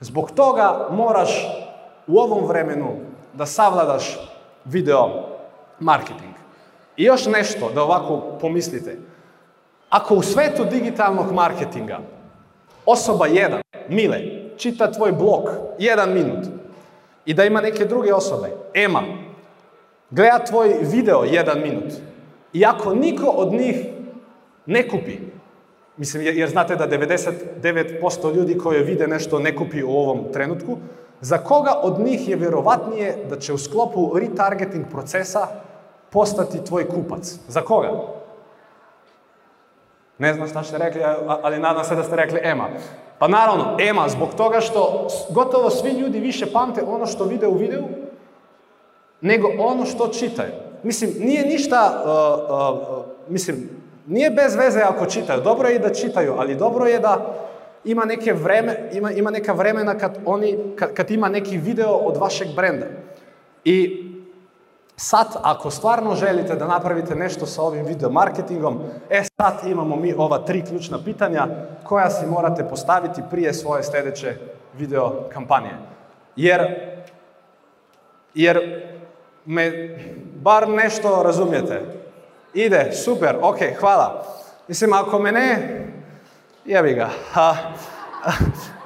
Zbog 0.00 0.30
toga 0.30 0.88
moraš 0.90 1.30
u 2.06 2.18
ovom 2.18 2.46
vremenu 2.46 2.96
da 3.32 3.46
savladaš 3.46 4.18
video 4.64 5.08
marketing. 5.80 6.34
I 6.96 7.04
još 7.04 7.26
nešto 7.26 7.70
da 7.74 7.82
ovako 7.82 8.38
pomislite. 8.40 8.96
Ako 9.90 10.14
u 10.14 10.22
svetu 10.22 10.64
digitalnog 10.64 11.32
marketinga 11.32 11.98
osoba 12.86 13.26
jedan, 13.26 13.60
Mile, 13.88 14.20
čita 14.56 14.92
tvoj 14.92 15.12
blog 15.12 15.48
jedan 15.78 16.12
minut 16.12 16.57
i 17.28 17.34
da 17.34 17.44
ima 17.44 17.60
neke 17.60 17.84
druge 17.84 18.14
osobe, 18.14 18.48
Ema, 18.74 19.02
gleda 20.10 20.44
tvoj 20.44 20.76
video 20.82 21.24
jedan 21.24 21.60
minut 21.60 21.92
i 22.52 22.64
ako 22.64 22.94
niko 22.94 23.26
od 23.26 23.52
njih 23.52 23.76
ne 24.66 24.88
kupi, 24.88 25.18
mislim 25.96 26.22
jer 26.22 26.50
znate 26.50 26.76
da 26.76 26.88
99% 26.88 28.34
ljudi 28.34 28.58
koji 28.58 28.82
vide 28.82 29.06
nešto 29.06 29.38
ne 29.38 29.56
kupi 29.56 29.82
u 29.82 29.90
ovom 29.90 30.24
trenutku, 30.32 30.76
za 31.20 31.38
koga 31.38 31.80
od 31.82 32.00
njih 32.00 32.28
je 32.28 32.36
vjerovatnije 32.36 33.16
da 33.30 33.38
će 33.38 33.52
u 33.52 33.58
sklopu 33.58 34.12
retargeting 34.18 34.84
procesa 34.90 35.46
postati 36.10 36.64
tvoj 36.64 36.88
kupac? 36.88 37.38
Za 37.48 37.60
koga? 37.60 38.17
Ne 40.18 40.34
znam 40.34 40.48
šta 40.48 40.62
ste 40.62 40.78
rekli, 40.78 41.02
ali 41.42 41.58
nadam 41.58 41.84
se 41.84 41.94
da 41.94 42.02
ste 42.02 42.16
rekli 42.16 42.40
Ema. 42.42 42.68
Pa 43.18 43.28
naravno, 43.28 43.76
Ema, 43.80 44.08
zbog 44.08 44.28
toga 44.36 44.60
što 44.60 45.08
gotovo 45.30 45.70
svi 45.70 45.90
ljudi 45.90 46.20
više 46.20 46.52
pamte 46.52 46.82
ono 46.86 47.06
što 47.06 47.24
vide 47.24 47.46
u 47.46 47.54
videu, 47.54 47.84
nego 49.20 49.48
ono 49.58 49.86
što 49.86 50.08
čitaju. 50.08 50.52
Mislim, 50.82 51.10
nije 51.18 51.46
ništa, 51.46 52.02
uh, 52.04 52.98
uh, 52.98 53.04
mislim, 53.28 53.70
nije 54.06 54.30
bez 54.30 54.56
veze 54.56 54.80
ako 54.80 55.06
čitaju. 55.06 55.42
Dobro 55.42 55.68
je 55.68 55.76
i 55.76 55.78
da 55.78 55.94
čitaju, 55.94 56.34
ali 56.38 56.54
dobro 56.54 56.86
je 56.86 56.98
da 56.98 57.34
ima 57.84 58.04
neke 58.04 58.32
vreme, 58.32 58.90
ima, 58.92 59.12
ima 59.12 59.30
neka 59.30 59.52
vremena 59.52 59.98
kad, 59.98 60.18
oni, 60.26 60.58
kad, 60.76 60.94
kad 60.94 61.10
ima 61.10 61.28
neki 61.28 61.58
video 61.58 61.90
od 61.90 62.16
vašeg 62.16 62.48
brenda. 62.56 62.86
I 63.64 64.04
sad, 64.98 65.26
ako 65.42 65.70
stvarno 65.70 66.14
želite 66.14 66.54
da 66.54 66.66
napravite 66.66 67.14
nešto 67.14 67.46
sa 67.46 67.62
ovim 67.62 67.86
video 67.86 68.10
marketingom, 68.10 68.80
e 69.10 69.22
sad 69.24 69.54
imamo 69.66 69.96
mi 69.96 70.14
ova 70.18 70.38
tri 70.38 70.64
ključna 70.64 70.98
pitanja 71.04 71.46
koja 71.84 72.10
si 72.10 72.26
morate 72.26 72.68
postaviti 72.68 73.22
prije 73.30 73.54
svoje 73.54 73.82
sljedeće 73.82 74.34
video 74.74 75.12
kampanje. 75.32 75.70
Jer, 76.36 76.60
jer 78.34 78.82
me 79.46 79.72
bar 80.34 80.68
nešto 80.68 81.22
razumijete. 81.22 81.82
Ide, 82.54 82.92
super, 82.92 83.36
ok, 83.42 83.58
hvala. 83.80 84.24
Mislim, 84.68 84.92
ako 84.92 85.18
me 85.18 85.32
ne, 85.32 85.86
jebi 86.64 86.94
ga. 86.94 87.08
Uh, 87.34 87.40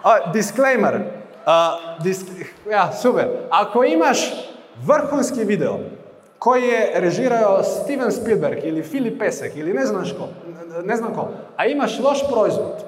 uh, 0.04 0.32
disclaimer. 0.32 0.94
Uh, 0.94 2.02
dis, 2.04 2.24
ja, 2.70 2.92
super. 2.92 3.28
Ako 3.50 3.84
imaš 3.84 4.18
vrhunski 4.86 5.44
video 5.44 5.78
koji 6.42 6.62
je 6.62 6.90
režirao 6.94 7.62
Steven 7.62 8.12
Spielberg 8.12 8.58
ili 8.64 8.82
Filip 8.82 9.18
Pesek 9.18 9.56
ili 9.56 9.74
ne 9.74 9.86
znam 9.86 10.04
ko, 10.04 10.28
ne 10.84 10.96
znam 10.96 11.14
ko, 11.14 11.28
a 11.56 11.66
imaš 11.66 11.98
loš 11.98 12.18
proizvod, 12.32 12.84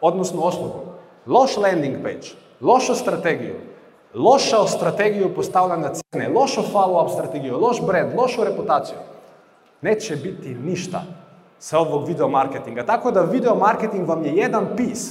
odnosno 0.00 0.42
uslugu, 0.42 0.80
loš 1.26 1.56
landing 1.56 1.96
page, 2.02 2.28
lošu 2.60 2.94
strategiju, 2.94 3.54
lošu 4.14 4.66
strategiju 4.66 5.34
postavljanja 5.34 5.90
cene, 5.94 6.28
lošu 6.28 6.60
follow-up 6.72 7.12
strategiju, 7.12 7.58
loš 7.58 7.86
brand, 7.86 8.12
lošu 8.16 8.44
reputaciju, 8.44 8.98
neće 9.80 10.16
biti 10.16 10.54
ništa 10.54 11.02
sa 11.58 11.78
ovog 11.78 12.08
video 12.08 12.28
marketinga. 12.28 12.86
Tako 12.86 13.10
da 13.10 13.20
video 13.20 13.54
marketing 13.54 14.08
vam 14.08 14.24
je 14.24 14.36
jedan 14.36 14.66
pis 14.76 15.10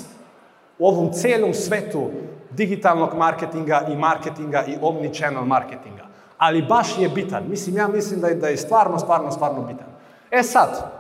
u 0.80 0.88
ovom 0.88 1.14
cijelom 1.14 1.54
svetu 1.54 2.10
digitalnog 2.52 3.10
marketinga 3.18 3.86
i 3.92 3.96
marketinga 3.96 4.64
i 4.68 4.78
omni-channel 4.82 5.46
marketinga. 5.46 6.05
Ali 6.38 6.62
baš 6.62 6.98
je 6.98 7.10
bitan. 7.10 7.44
Mislim, 7.50 7.78
ja 7.78 7.88
mislim 7.88 8.22
da 8.22 8.28
je, 8.28 8.36
da 8.36 8.48
je 8.48 8.58
stvarno, 8.58 9.00
stvarno, 9.00 9.32
stvarno 9.32 9.62
bitan. 9.62 9.88
E 10.32 10.44
sad, 10.44 10.92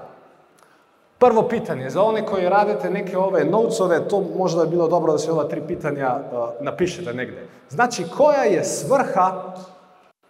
prvo 1.17 1.47
pitanje, 1.47 1.89
za 1.89 2.01
one 2.01 2.25
koji 2.25 2.49
radite 2.49 2.89
neke 2.89 3.17
ove 3.17 3.45
notesove, 3.45 4.07
to 4.07 4.23
možda 4.37 4.61
je 4.61 4.67
bilo 4.67 4.87
dobro 4.87 5.11
da 5.11 5.17
se 5.17 5.31
ova 5.31 5.43
tri 5.43 5.61
pitanja 5.67 6.15
uh, 6.15 6.49
napišete 6.61 7.13
negdje. 7.13 7.47
Znači, 7.69 8.05
koja 8.17 8.43
je 8.43 8.63
svrha 8.63 9.53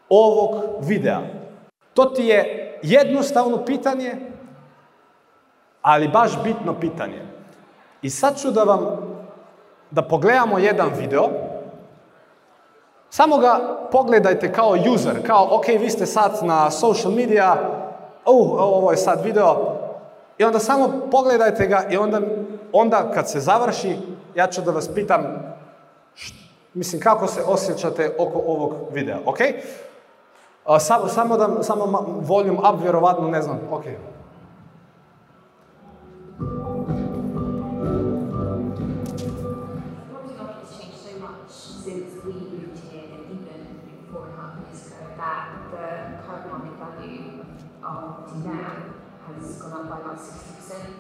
ovog 0.10 0.64
videa? 0.82 1.22
To 1.94 2.06
ti 2.06 2.26
je 2.26 2.78
jednostavno 2.82 3.66
pitanje, 3.66 4.16
ali 5.82 6.08
baš 6.08 6.44
bitno 6.44 6.80
pitanje. 6.80 7.22
I 8.02 8.10
sad 8.10 8.38
ću 8.42 8.52
da 8.52 8.64
vam, 8.64 8.86
da 9.92 10.02
pogledamo 10.02 10.60
jedan 10.60 10.90
video, 11.00 11.30
samo 13.16 13.38
ga 13.38 13.78
pogledajte 13.92 14.54
kao 14.54 14.76
user, 14.94 15.28
kao 15.28 15.48
ok, 15.52 15.68
vi 15.68 15.90
ste 15.90 16.06
sad 16.06 16.40
na 16.42 16.72
social 16.72 17.14
media, 17.14 17.54
uh, 18.26 18.60
ovo 18.60 18.92
je 18.92 18.98
sad 18.98 19.24
video, 19.24 19.78
i 20.38 20.44
onda 20.44 20.60
samo 20.60 20.90
pogledajte 21.12 21.68
ga 21.68 21.84
i 21.90 21.98
onda, 21.98 22.22
onda 22.72 23.12
kad 23.14 23.30
se 23.30 23.40
završi, 23.40 23.98
ja 24.36 24.48
ću 24.48 24.62
da 24.62 24.72
vas 24.72 24.90
pitam, 24.96 25.24
št, 26.16 26.34
mislim, 26.74 27.02
kako 27.02 27.28
se 27.28 27.42
osjećate 27.48 28.16
oko 28.20 28.40
ovog 28.48 28.74
videa, 28.92 29.18
ok? 29.26 29.38
Samo, 30.80 31.08
samo 31.08 31.38
da, 31.38 31.64
samo 31.64 32.06
volume 32.22 32.60
up, 32.60 32.82
vjerovatno, 32.82 33.28
ne 33.28 33.42
znam, 33.42 33.60
ok, 33.72 33.84
property 47.96 48.48
now 48.48 48.96
has 49.28 49.56
gone 49.58 49.74
up 49.74 49.90
by 49.90 50.00
about 50.00 50.20
60%. 50.20 50.94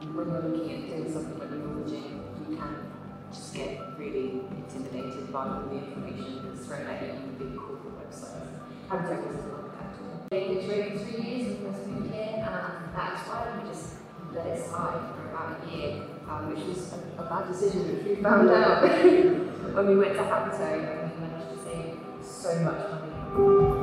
And 0.00 0.14
when 0.14 0.28
you're 0.28 0.42
looking 0.42 0.70
at 0.72 0.88
doing 0.88 1.12
something 1.12 1.38
like 1.38 1.50
mortgaging, 1.50 2.22
you 2.48 2.56
can 2.56 2.92
just 3.32 3.54
get 3.54 3.98
really 3.98 4.42
intimidated 4.50 5.32
by 5.32 5.48
all 5.48 5.62
the 5.68 5.76
information 5.76 6.48
that's 6.48 6.66
thrown 6.66 6.86
at 6.86 7.02
you 7.02 7.10
on 7.12 7.26
the 7.26 7.44
big 7.44 7.56
corporate 7.56 7.98
websites. 7.98 8.46
How 8.88 8.98
do 8.98 9.08
you 9.08 9.20
like 9.20 9.32
that? 9.74 10.36
It's 10.36 10.66
really 10.66 10.98
three 10.98 11.22
years 11.22 11.46
and 11.48 11.66
first 11.66 11.86
moved 11.86 12.14
here, 12.14 12.34
and 12.36 12.94
that's 12.94 13.28
why 13.28 13.60
we 13.60 13.68
just 13.68 13.94
let 14.32 14.46
it 14.46 14.64
slide 14.64 15.14
for 15.14 15.28
about 15.28 15.64
a 15.64 15.76
year, 15.76 16.02
um, 16.28 16.54
which 16.54 16.64
was 16.64 16.92
a, 16.92 17.22
a 17.22 17.26
bad 17.28 17.48
decision, 17.48 17.96
which 17.96 18.04
we 18.16 18.22
found 18.22 18.48
out 18.50 18.82
when 19.74 19.86
we 19.86 19.96
went 19.96 20.14
to 20.14 20.24
Habitat 20.24 20.78
and 20.78 21.12
we 21.12 21.20
managed 21.20 21.50
to 21.50 21.58
save 21.64 21.98
so 22.22 22.60
much 22.60 22.90
money. 22.90 23.77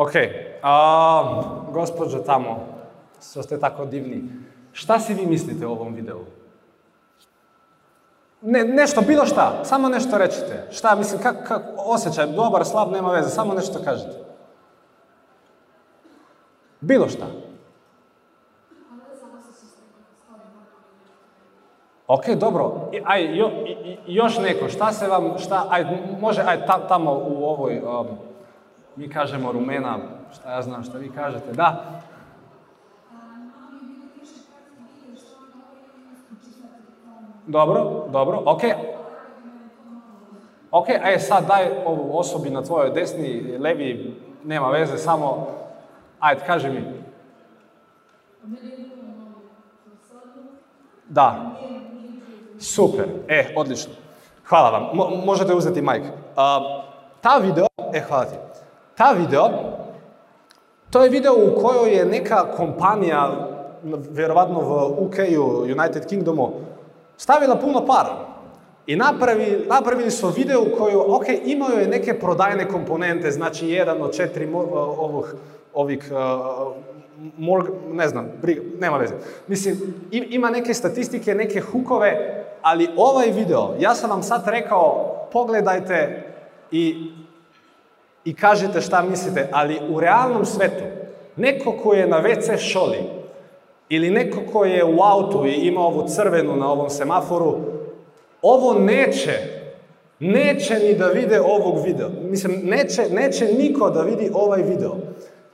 Ok, 0.00 0.12
a, 0.62 1.42
gospođo 1.72 2.18
tamo, 2.18 2.66
što 3.30 3.42
ste 3.42 3.60
tako 3.60 3.84
divni, 3.84 4.22
šta 4.72 5.00
si 5.00 5.14
vi 5.14 5.26
mislite 5.26 5.66
o 5.66 5.70
ovom 5.70 5.94
videu? 5.94 6.20
Ne, 8.42 8.64
nešto, 8.64 9.00
bilo 9.00 9.26
šta, 9.26 9.64
samo 9.64 9.88
nešto 9.88 10.18
recite. 10.18 10.68
Šta, 10.70 10.94
mislim, 10.94 11.22
kak, 11.22 11.36
kak, 11.48 11.62
osjećaj, 11.76 12.26
dobar, 12.26 12.64
slab, 12.64 12.92
nema 12.92 13.12
veze, 13.12 13.30
samo 13.30 13.54
nešto 13.54 13.78
kažete. 13.84 14.16
Bilo 16.80 17.08
šta. 17.08 17.26
Ok, 22.06 22.28
dobro. 22.28 22.90
Aj, 23.04 23.38
jo, 23.38 23.50
još 24.06 24.38
neko, 24.38 24.68
šta 24.68 24.92
se 24.92 25.08
vam, 25.08 25.38
šta, 25.38 25.66
aj, 25.70 25.84
može, 26.20 26.42
aj, 26.46 26.66
ta- 26.66 26.88
tamo 26.88 27.12
u 27.12 27.44
ovoj, 27.44 27.82
um, 27.82 28.29
mi 28.96 29.10
kažemo 29.10 29.52
rumena, 29.52 29.98
šta 30.34 30.52
ja 30.52 30.62
znam, 30.62 30.84
šta 30.84 30.98
vi 30.98 31.10
kažete, 31.10 31.52
da. 31.52 32.00
Dobro, 37.46 38.04
dobro, 38.12 38.42
ok. 38.46 38.60
Ok, 40.70 40.88
aj 41.04 41.18
sad 41.18 41.46
daj 41.46 41.68
ovu 41.86 42.18
osobi 42.18 42.50
na 42.50 42.62
tvojoj 42.62 42.90
desni, 42.90 43.58
levi, 43.58 44.16
nema 44.44 44.68
veze, 44.70 44.98
samo, 44.98 45.46
ajde, 46.20 46.40
kaži 46.46 46.70
mi. 46.70 46.84
Da. 51.08 51.50
Super, 52.58 53.04
e, 53.28 53.54
odlično. 53.56 53.92
Hvala 54.48 54.70
vam, 54.70 54.82
Mo- 54.94 55.24
možete 55.24 55.54
uzeti 55.54 55.82
majk. 55.82 56.02
A, 56.36 56.60
ta 57.20 57.38
video, 57.38 57.66
e, 57.94 58.00
hvala 58.00 58.24
ti. 58.24 58.49
Ta 59.00 59.12
video, 59.12 59.48
to 60.90 61.02
je 61.02 61.10
video 61.10 61.32
u 61.34 61.60
kojoj 61.62 61.90
je 61.90 62.04
neka 62.04 62.52
kompanija, 62.56 63.48
vjerovatno 64.10 64.60
v 64.60 64.86
UK-u, 65.04 65.62
United 65.62 66.06
Kingdomu, 66.08 66.52
stavila 67.16 67.56
puno 67.56 67.86
para. 67.86 68.16
I 68.86 68.96
napravi, 68.96 69.64
napravili 69.68 70.10
su 70.10 70.28
video 70.28 70.60
u 70.60 70.76
koju, 70.78 71.04
ok, 71.14 71.24
imaju 71.44 71.78
je 71.78 71.88
neke 71.88 72.18
prodajne 72.18 72.68
komponente, 72.68 73.30
znači 73.30 73.68
jedan 73.68 74.02
od 74.02 74.16
četiri 74.16 74.48
ovih, 74.54 75.34
ovih 75.74 76.12
morg, 77.36 77.66
ne 77.92 78.08
znam, 78.08 78.28
briga, 78.42 78.60
nema 78.80 78.96
veze. 78.96 79.14
Mislim, 79.46 79.94
ima 80.10 80.50
neke 80.50 80.74
statistike, 80.74 81.34
neke 81.34 81.60
hukove, 81.60 82.44
ali 82.62 82.88
ovaj 82.96 83.30
video, 83.30 83.74
ja 83.78 83.94
sam 83.94 84.10
vam 84.10 84.22
sad 84.22 84.42
rekao, 84.46 85.14
pogledajte 85.32 86.26
i 86.70 87.10
i 88.24 88.34
kažete 88.34 88.80
šta 88.80 89.02
mislite, 89.02 89.48
ali 89.52 89.80
u 89.88 90.00
realnom 90.00 90.44
svetu, 90.44 90.84
neko 91.36 91.72
ko 91.82 91.94
je 91.94 92.06
na 92.06 92.22
WC 92.22 92.58
šoli 92.58 92.98
ili 93.88 94.10
neko 94.10 94.40
ko 94.52 94.64
je 94.64 94.84
u 94.84 95.02
autu 95.02 95.46
i 95.46 95.52
ima 95.52 95.80
ovu 95.80 96.08
crvenu 96.08 96.56
na 96.56 96.72
ovom 96.72 96.90
semaforu, 96.90 97.56
ovo 98.42 98.74
neće, 98.74 99.32
neće 100.18 100.74
ni 100.74 100.94
da 100.94 101.06
vide 101.06 101.40
ovog 101.40 101.84
video. 101.84 102.08
Mislim, 102.22 102.60
neće, 102.64 103.02
neće 103.10 103.44
niko 103.44 103.90
da 103.90 104.02
vidi 104.02 104.30
ovaj 104.34 104.62
video. 104.62 104.96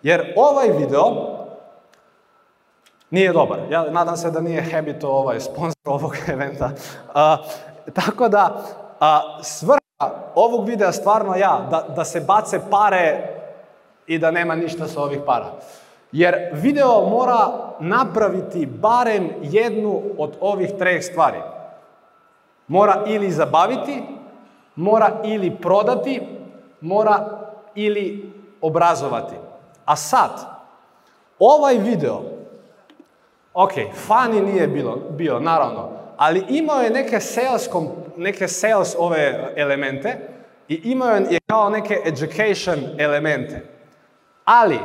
Jer 0.03 0.33
ovaj 0.37 0.69
video 0.69 1.37
nije 3.11 3.33
dobar. 3.33 3.59
Ja 3.71 3.91
nadam 3.91 4.17
se 4.17 4.31
da 4.31 4.41
nije 4.41 4.63
Habito 4.73 5.09
ovaj 5.09 5.41
sponsor 5.41 5.83
ovog 5.85 6.17
eventa. 6.29 6.71
A, 7.15 7.37
tako 7.95 8.29
da, 8.29 8.65
a, 9.01 9.39
svrha 9.43 9.86
ovog 10.35 10.67
videa 10.67 10.93
stvarno 10.93 11.35
ja, 11.37 11.67
da, 11.71 11.87
da 11.97 12.05
se 12.05 12.21
bace 12.21 12.61
pare 12.71 13.35
i 14.07 14.19
da 14.19 14.31
nema 14.31 14.55
ništa 14.55 14.87
sa 14.87 15.03
ovih 15.03 15.21
para. 15.27 15.53
Jer 16.13 16.35
video 16.53 17.09
mora 17.09 17.49
napraviti 17.81 18.67
barem 18.67 19.31
jednu 19.43 20.03
od 20.19 20.37
ovih 20.41 20.71
treh 20.79 21.05
stvari. 21.05 21.39
Mora 22.69 23.03
ili 23.07 23.31
zabaviti, 23.31 24.03
mora 24.77 25.11
ili 25.25 25.57
prodati, 25.57 26.23
mora 26.81 27.39
ili 27.75 28.33
obrazovati. 28.61 29.35
A 29.85 29.97
sad, 29.97 30.31
ovaj 31.39 31.75
video 31.79 32.37
Ok, 33.59 33.73
funny 34.09 34.43
nije 34.43 34.69
bilo, 34.69 34.97
bio, 35.11 35.41
naravno, 35.41 35.89
ali 36.17 36.45
imao 36.49 36.81
je 36.81 36.91
neke 36.91 37.21
sales, 37.21 37.69
neke 38.17 38.49
sales 38.49 38.95
ove 38.99 39.53
elemente 39.57 40.19
i 40.69 40.81
imao 40.85 41.11
je 41.11 41.41
kao 41.47 41.71
neke 41.71 42.01
education 42.05 42.79
elemente. 42.99 43.63
Ali, 44.45 44.79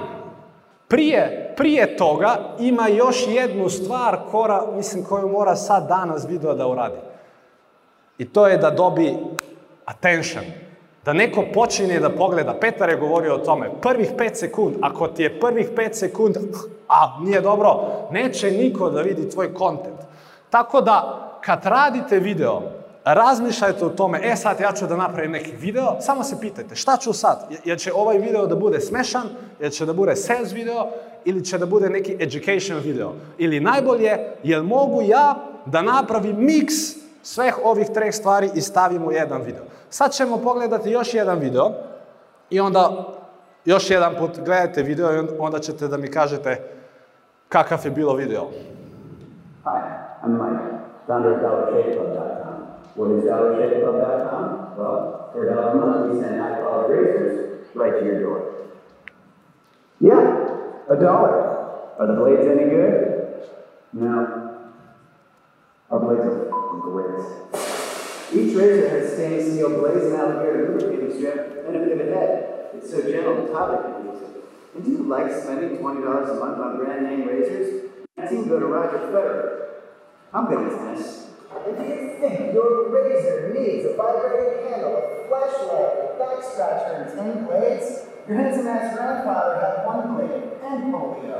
prije, 0.87 1.53
prije 1.57 1.97
toga 1.97 2.55
ima 2.59 2.87
još 2.87 3.27
jednu 3.27 3.69
stvar 3.69 4.17
kora, 4.31 4.65
mislim, 4.75 5.03
koju 5.03 5.29
mora 5.29 5.55
sad 5.55 5.87
danas 5.87 6.25
video 6.29 6.53
da 6.53 6.67
uradi. 6.67 6.97
I 8.17 8.29
to 8.29 8.47
je 8.47 8.57
da 8.57 8.69
dobi 8.69 9.17
attention. 9.85 10.43
Da 11.05 11.13
neko 11.13 11.43
počinje 11.53 11.99
da 11.99 12.09
pogleda. 12.09 12.53
Petar 12.53 12.89
je 12.89 12.95
govorio 12.95 13.35
o 13.35 13.37
tome. 13.37 13.69
Prvih 13.81 14.11
5 14.17 14.33
sekund. 14.33 14.75
Ako 14.81 15.07
ti 15.07 15.23
je 15.23 15.39
prvih 15.39 15.69
5 15.75 15.93
sekund, 15.93 16.37
a 16.87 17.19
nije 17.21 17.41
dobro, 17.41 17.79
neće 18.11 18.51
niko 18.51 18.89
da 18.89 19.01
vidi 19.01 19.29
tvoj 19.29 19.53
kontent. 19.53 20.10
Tako 20.51 20.81
da, 20.81 21.27
kad 21.45 21.65
radite 21.65 22.19
video, 22.19 22.61
razmišljajte 23.03 23.85
o 23.85 23.89
tome, 23.89 24.19
e 24.23 24.35
sad 24.35 24.59
ja 24.59 24.71
ću 24.71 24.87
da 24.87 24.95
napravim 24.97 25.31
neki 25.31 25.51
video, 25.51 25.95
samo 26.01 26.23
se 26.23 26.39
pitajte 26.39 26.75
šta 26.75 26.97
ću 26.97 27.13
sad? 27.13 27.47
Je- 27.49 27.59
Jel 27.65 27.77
će 27.77 27.93
ovaj 27.93 28.17
video 28.17 28.47
da 28.47 28.55
bude 28.55 28.79
smešan, 28.79 29.23
jel 29.59 29.69
će 29.69 29.85
da 29.85 29.93
bude 29.93 30.15
sales 30.15 30.51
video 30.51 30.87
ili 31.25 31.45
će 31.45 31.57
da 31.57 31.65
bude 31.65 31.89
neki 31.89 32.17
education 32.19 32.79
video? 32.79 33.13
Ili 33.37 33.59
najbolje, 33.59 34.17
jel 34.43 34.63
mogu 34.63 35.01
ja 35.01 35.35
da 35.65 35.81
napravim 35.81 36.35
miks 36.39 36.73
sveh 37.23 37.55
ovih 37.63 37.87
treh 37.93 38.13
stvari 38.15 38.49
i 38.55 38.61
stavim 38.61 39.07
u 39.07 39.11
jedan 39.11 39.41
video. 39.41 39.63
Sad 39.89 40.13
ćemo 40.13 40.37
pogledati 40.37 40.89
još 40.89 41.13
jedan 41.13 41.39
video 41.39 41.71
i 42.49 42.59
onda 42.59 43.07
još 43.65 43.89
jedan 43.89 44.15
put 44.19 44.31
gledajte 44.35 44.83
video 44.83 45.13
i 45.15 45.27
onda 45.39 45.59
ćete 45.59 45.87
da 45.87 45.97
mi 45.97 46.11
kažete 46.11 46.61
kakav 47.49 47.79
je 47.83 47.91
bilo 47.91 48.13
video. 48.15 48.47
Hi, 49.63 50.17
I'm 50.23 50.39
Mike, 50.39 51.05
founder 51.05 51.35
of 51.35 51.41
DollarShaveClub.com. 51.41 52.53
What 52.95 53.11
is 53.11 53.25
DollarShaveClub.com? 53.25 54.75
Well, 54.75 55.29
for 55.31 55.47
a 55.47 55.53
dollar 55.53 55.71
a 55.71 55.85
month, 55.85 56.13
we 56.15 56.19
send 56.19 56.41
high 56.41 56.61
quality 56.61 56.93
razors 56.93 57.67
right 57.75 57.99
to 57.99 58.03
your 58.03 58.21
door. 58.21 58.71
Yeah, 59.99 60.89
a 60.89 60.95
dollar. 60.99 61.93
Are 61.99 62.07
the 62.07 62.13
blades 62.13 62.47
any 62.47 62.71
good? 62.71 63.49
No. 63.93 64.71
Our 65.91 65.99
blades 65.99 66.25
are 66.25 66.49
great. 66.81 67.21
Each 68.33 68.55
razor 68.55 68.89
has 68.89 69.13
stainless 69.13 69.53
steel 69.53 69.79
blades 69.79 70.05
and 70.05 70.15
alligator 70.15 70.73
lubricating 70.73 71.15
strip 71.19 71.67
and 71.67 71.75
a 71.75 71.85
pivot 71.85 72.07
head. 72.07 72.69
It's 72.73 72.89
so 72.89 73.03
gentle 73.03 73.45
the 73.45 73.53
toddler 73.53 73.93
can 73.93 74.11
use 74.11 74.23
it. 74.23 74.43
And 74.73 74.83
do 74.83 74.89
you 74.89 75.03
like 75.03 75.31
spending 75.31 75.77
$20 75.77 76.31
a 76.31 76.33
month 76.39 76.57
on 76.57 76.77
brand 76.77 77.03
name 77.03 77.27
razors? 77.27 77.90
That's 78.21 78.33
even 78.33 78.47
go 78.47 78.59
to 78.59 78.67
Roger 78.67 78.99
Federer. 79.09 79.81
I'm 80.31 80.45
good 80.45 80.61
at 80.71 80.95
this. 80.95 81.27
If 81.65 81.73
you 81.79 82.19
think 82.21 82.53
your 82.53 82.93
razor 82.93 83.51
needs 83.51 83.85
a 83.85 83.95
vibrating 83.97 84.69
handle, 84.69 84.93
a 84.93 85.25
flashlight, 85.27 85.97
a 86.05 86.13
back 86.19 86.37
scratcher, 86.45 87.01
and 87.01 87.09
ten 87.17 87.45
blades, 87.45 88.05
your 88.27 88.37
handsome 88.37 88.67
ass 88.67 88.95
grandfather 88.95 89.55
had 89.57 89.85
one 89.87 90.13
blade 90.13 90.53
and 90.61 90.93
polio. 90.93 91.39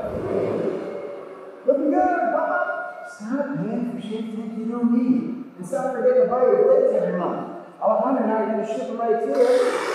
Looking 1.66 1.90
good, 1.92 2.32
Bob? 2.34 2.66
Stop 3.08 3.46
paying 3.58 3.92
for 3.94 4.00
shit 4.02 4.36
that 4.36 4.58
you 4.58 4.64
don't 4.66 4.90
need. 4.90 5.22
And 5.58 5.64
stop 5.64 5.94
forgetting 5.94 6.24
to 6.24 6.28
buy 6.28 6.42
your 6.42 6.64
blades 6.64 6.92
every 7.00 7.16
month. 7.16 7.62
I'll 7.80 8.02
wonder 8.02 8.26
how 8.26 8.38
you're 8.38 8.58
gonna 8.58 8.66
ship 8.66 8.88
them 8.88 8.98
right 8.98 9.20
to 9.20 9.26
you. 9.28 9.92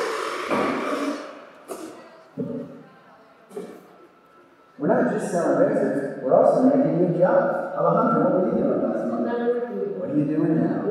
We're 4.80 4.88
not 4.88 5.12
just 5.12 5.32
selling 5.32 5.58
razors, 5.58 6.07
we're 6.28 6.44
also 6.44 6.68
making 6.68 7.00
good 7.00 7.16
jobs. 7.20 7.72
Alejandro, 7.80 8.28
what 8.28 8.44
were 8.44 8.52
you 8.52 8.60
doing 8.60 8.84
last 8.84 9.08
month? 9.08 9.32
What 9.96 10.12
are 10.12 10.18
you 10.18 10.26
doing 10.28 10.60
now? 10.60 10.84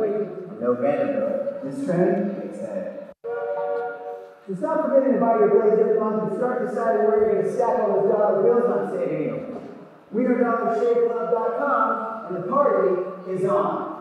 No 0.59 0.72
Vanderbilt. 0.81 1.61
This 1.62 1.85
train 1.85 2.40
makes 2.40 2.57
head. 2.61 3.12
So 4.49 4.55
stop 4.57 4.88
forgetting 4.88 5.12
to 5.14 5.20
buy 5.20 5.37
your 5.37 5.49
blades 5.53 5.77
every 5.79 6.01
month 6.01 6.33
and 6.33 6.38
start 6.38 6.64
deciding 6.66 7.05
where 7.05 7.20
you're 7.20 7.37
going 7.37 7.44
to 7.44 7.53
stack 7.53 7.81
all 7.81 8.01
those 8.01 8.09
dollar 8.09 8.40
bills 8.42 8.64
I'm 8.64 8.88
saving 8.96 9.29
you. 9.29 9.61
WienerDollarShaveClub.com 10.14 12.27
and 12.27 12.33
the 12.42 12.49
party 12.49 12.96
is 13.31 13.44
on. 13.44 13.92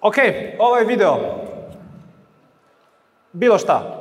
Ok, 0.00 0.16
ovaj 0.58 0.84
video. 0.84 1.16
Bilo 3.32 3.58
šta. 3.58 3.96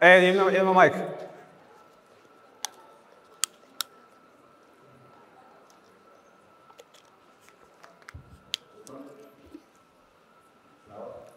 E, 0.00 0.28
imamo, 0.28 0.50
imamo 0.50 0.72
majk. 0.72 0.94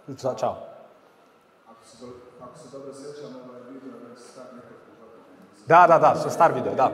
Za- 0.08 0.36
Ćao. 0.36 0.58
Da, 5.68 5.86
da, 5.88 6.00
da, 6.00 6.16
što 6.20 6.30
star 6.30 6.54
video, 6.54 6.76
da. 6.76 6.92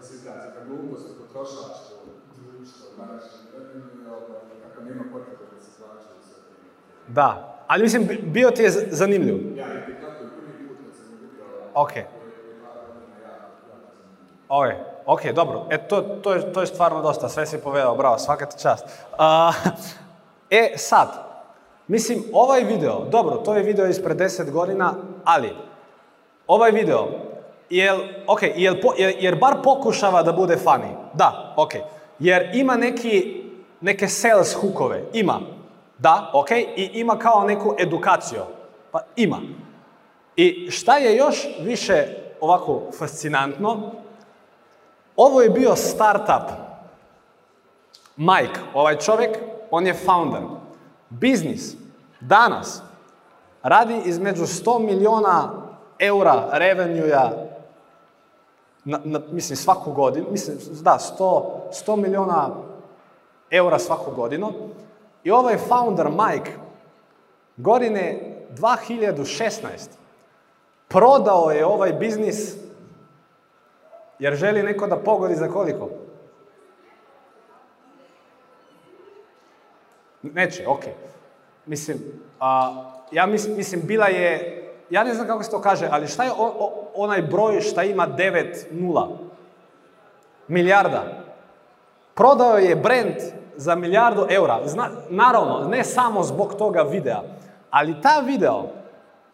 kako 0.00 0.02
se 0.02 0.14
izrazi, 0.14 0.48
kad 0.54 0.68
glupost 0.68 1.06
u 1.10 1.14
potrošačko 1.22 1.94
društvo 2.36 2.84
u 2.92 2.96
današnjem 3.00 3.42
vremenu 3.52 3.86
i 4.02 4.06
ovaj, 4.06 4.40
kako 4.64 4.78
nema 4.88 5.04
potrebe 5.12 5.44
da 5.54 5.60
se 5.64 5.70
plaćaju 5.78 6.20
sve 6.28 6.38
te 6.46 6.54
Da, 7.12 7.58
ali 7.66 7.82
mislim, 7.82 8.06
bi- 8.06 8.20
bio 8.22 8.50
ti 8.50 8.62
je 8.62 8.70
zanimljiv. 8.70 9.58
Ja 9.58 9.66
Ok. 11.74 11.90
Ok, 14.48 14.66
ok, 15.06 15.26
dobro. 15.34 15.66
E, 15.70 15.78
to, 15.78 16.00
to, 16.00 16.34
je, 16.34 16.52
to 16.52 16.60
je 16.60 16.66
stvarno 16.66 17.02
dosta, 17.02 17.28
sve 17.28 17.46
si 17.46 17.58
povedao, 17.58 17.94
bravo, 17.96 18.18
svaka 18.18 18.46
ti 18.46 18.62
čast. 18.62 18.84
E, 20.50 20.72
sad, 20.76 21.08
mislim, 21.88 22.22
ovaj 22.32 22.64
video, 22.64 23.04
dobro, 23.10 23.36
to 23.36 23.54
je 23.54 23.62
video 23.62 23.86
ispred 23.86 24.16
10 24.16 24.50
godina, 24.50 24.94
ali, 25.24 25.50
ovaj 26.46 26.70
video, 26.70 27.08
jel, 27.70 27.98
ok, 28.26 28.42
jel, 28.56 28.74
jer 29.18 29.36
bar 29.36 29.54
pokušava 29.64 30.22
da 30.22 30.32
bude 30.32 30.56
funny, 30.64 30.94
da, 31.14 31.54
ok, 31.56 31.70
jer 32.18 32.50
ima 32.54 32.76
neki, 32.76 33.44
neke 33.80 34.08
sales 34.08 34.54
hookove, 34.54 35.02
ima, 35.12 35.40
da, 36.00 36.30
ok, 36.32 36.50
i 36.50 36.90
ima 36.94 37.18
kao 37.18 37.44
neku 37.44 37.74
edukaciju, 37.78 38.42
pa 38.90 39.00
ima. 39.16 39.38
I 40.36 40.70
šta 40.70 40.96
je 40.96 41.16
još 41.16 41.46
više 41.60 42.06
ovako 42.40 42.82
fascinantno, 42.98 43.92
ovo 45.16 45.42
je 45.42 45.50
bio 45.50 45.76
startup. 45.76 46.50
Mike, 48.16 48.60
ovaj 48.74 48.98
čovjek, 48.98 49.38
on 49.70 49.86
je 49.86 49.94
founder. 49.94 50.42
Biznis 51.10 51.74
danas 52.20 52.82
radi 53.62 54.00
između 54.04 54.42
100 54.42 54.78
miliona 54.78 55.50
eura 55.98 56.48
revenue 56.52 57.50
na, 58.84 59.00
na, 59.04 59.20
mislim 59.30 59.56
svaku 59.56 59.92
godinu, 59.92 60.26
mislim 60.30 60.58
da 60.82 60.98
100, 61.18 61.44
100 61.86 61.96
miliona 61.96 62.48
eura 63.50 63.78
svaku 63.78 64.10
godinu. 64.16 64.52
I 65.24 65.30
ovaj 65.30 65.56
founder 65.58 66.06
Mike 66.08 66.50
godine 67.56 68.20
2016 68.50 69.60
prodao 70.88 71.50
je 71.50 71.66
ovaj 71.66 71.92
biznis 71.92 72.54
jer 74.18 74.34
želi 74.34 74.62
neko 74.62 74.86
da 74.86 74.96
pogodi 74.96 75.34
za 75.34 75.48
koliko? 75.48 75.88
Neće, 80.22 80.68
ok. 80.68 80.80
Mislim, 81.66 81.98
a, 82.40 82.74
ja 83.12 83.26
mis, 83.26 83.48
mislim, 83.48 83.80
bila 83.84 84.06
je, 84.06 84.56
ja 84.90 85.04
ne 85.04 85.14
znam 85.14 85.26
kako 85.26 85.42
se 85.42 85.50
to 85.50 85.60
kaže, 85.60 85.88
ali 85.90 86.06
šta 86.08 86.24
je 86.24 86.32
o- 86.32 86.54
o- 86.58 86.72
onaj 86.94 87.22
broj 87.22 87.60
šta 87.60 87.82
ima 87.82 88.06
9 88.08 88.44
nula? 88.70 89.08
Milijarda. 90.48 91.04
Prodao 92.14 92.58
je 92.58 92.76
brand 92.76 93.14
za 93.56 93.74
milijardu 93.74 94.26
eura. 94.30 94.60
Zna, 94.64 94.88
naravno, 95.08 95.68
ne 95.68 95.84
samo 95.84 96.22
zbog 96.22 96.54
toga 96.54 96.82
videa, 96.82 97.22
ali 97.70 98.00
ta 98.02 98.20
video, 98.20 98.62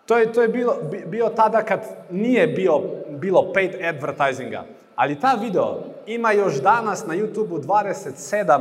to 0.06 0.18
je, 0.18 0.32
to 0.32 0.42
je 0.42 0.48
bilo, 0.48 0.74
bi- 0.90 1.04
bio 1.06 1.28
tada 1.28 1.62
kad 1.62 1.80
nije 2.10 2.46
bio, 2.46 2.80
bilo 3.08 3.52
paid 3.52 3.74
advertisinga, 3.84 4.64
ali 4.96 5.20
ta 5.20 5.32
video 5.32 5.76
ima 6.06 6.32
još 6.32 6.54
danas 6.54 7.06
na 7.06 7.14
YouTube 7.14 7.60
27 7.60 8.60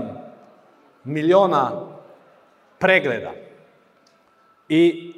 miliona 1.03 1.71
pregleda. 2.79 3.31
I 4.69 5.13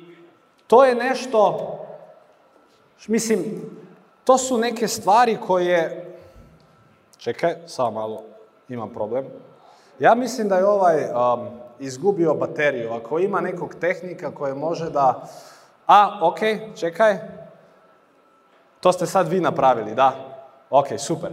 to 0.67 0.85
je 0.85 0.95
nešto, 0.95 1.57
mislim, 3.07 3.43
to 4.23 4.37
su 4.37 4.57
neke 4.57 4.87
stvari 4.87 5.37
koje, 5.47 6.05
čekaj, 7.17 7.55
samo 7.65 7.91
malo, 7.91 8.23
imam 8.69 8.93
problem. 8.93 9.25
Ja 9.99 10.15
mislim 10.15 10.49
da 10.49 10.55
je 10.55 10.65
ovaj 10.65 11.03
um, 11.03 11.47
izgubio 11.79 12.33
bateriju. 12.33 12.93
Ako 12.93 13.19
ima 13.19 13.41
nekog 13.41 13.75
tehnika 13.75 14.31
koji 14.31 14.55
može 14.55 14.89
da... 14.89 15.27
A, 15.87 16.19
ok, 16.21 16.39
čekaj. 16.75 17.17
To 18.79 18.91
ste 18.91 19.05
sad 19.05 19.27
vi 19.27 19.39
napravili, 19.39 19.95
da? 19.95 20.13
Ok, 20.69 20.87
super. 20.97 21.31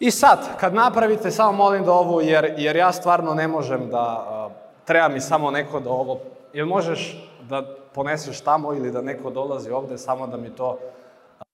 I 0.00 0.10
sad, 0.10 0.38
kad 0.60 0.74
napravite, 0.74 1.30
samo 1.30 1.52
molim 1.52 1.84
da 1.84 1.92
ovo, 1.92 2.20
jer, 2.20 2.54
jer 2.56 2.76
ja 2.76 2.92
stvarno 2.92 3.34
ne 3.34 3.48
možem 3.48 3.90
da, 3.90 4.26
uh, 4.46 4.52
treba 4.84 5.08
mi 5.08 5.20
samo 5.20 5.50
neko 5.50 5.80
da 5.80 5.90
ovo, 5.90 6.20
jel 6.52 6.66
možeš 6.66 7.30
da 7.42 7.62
poneseš 7.94 8.40
tamo 8.40 8.74
ili 8.74 8.92
da 8.92 9.00
neko 9.02 9.30
dolazi 9.30 9.70
ovde, 9.70 9.98
samo 9.98 10.26
da 10.26 10.36
mi 10.36 10.50
to 10.50 10.78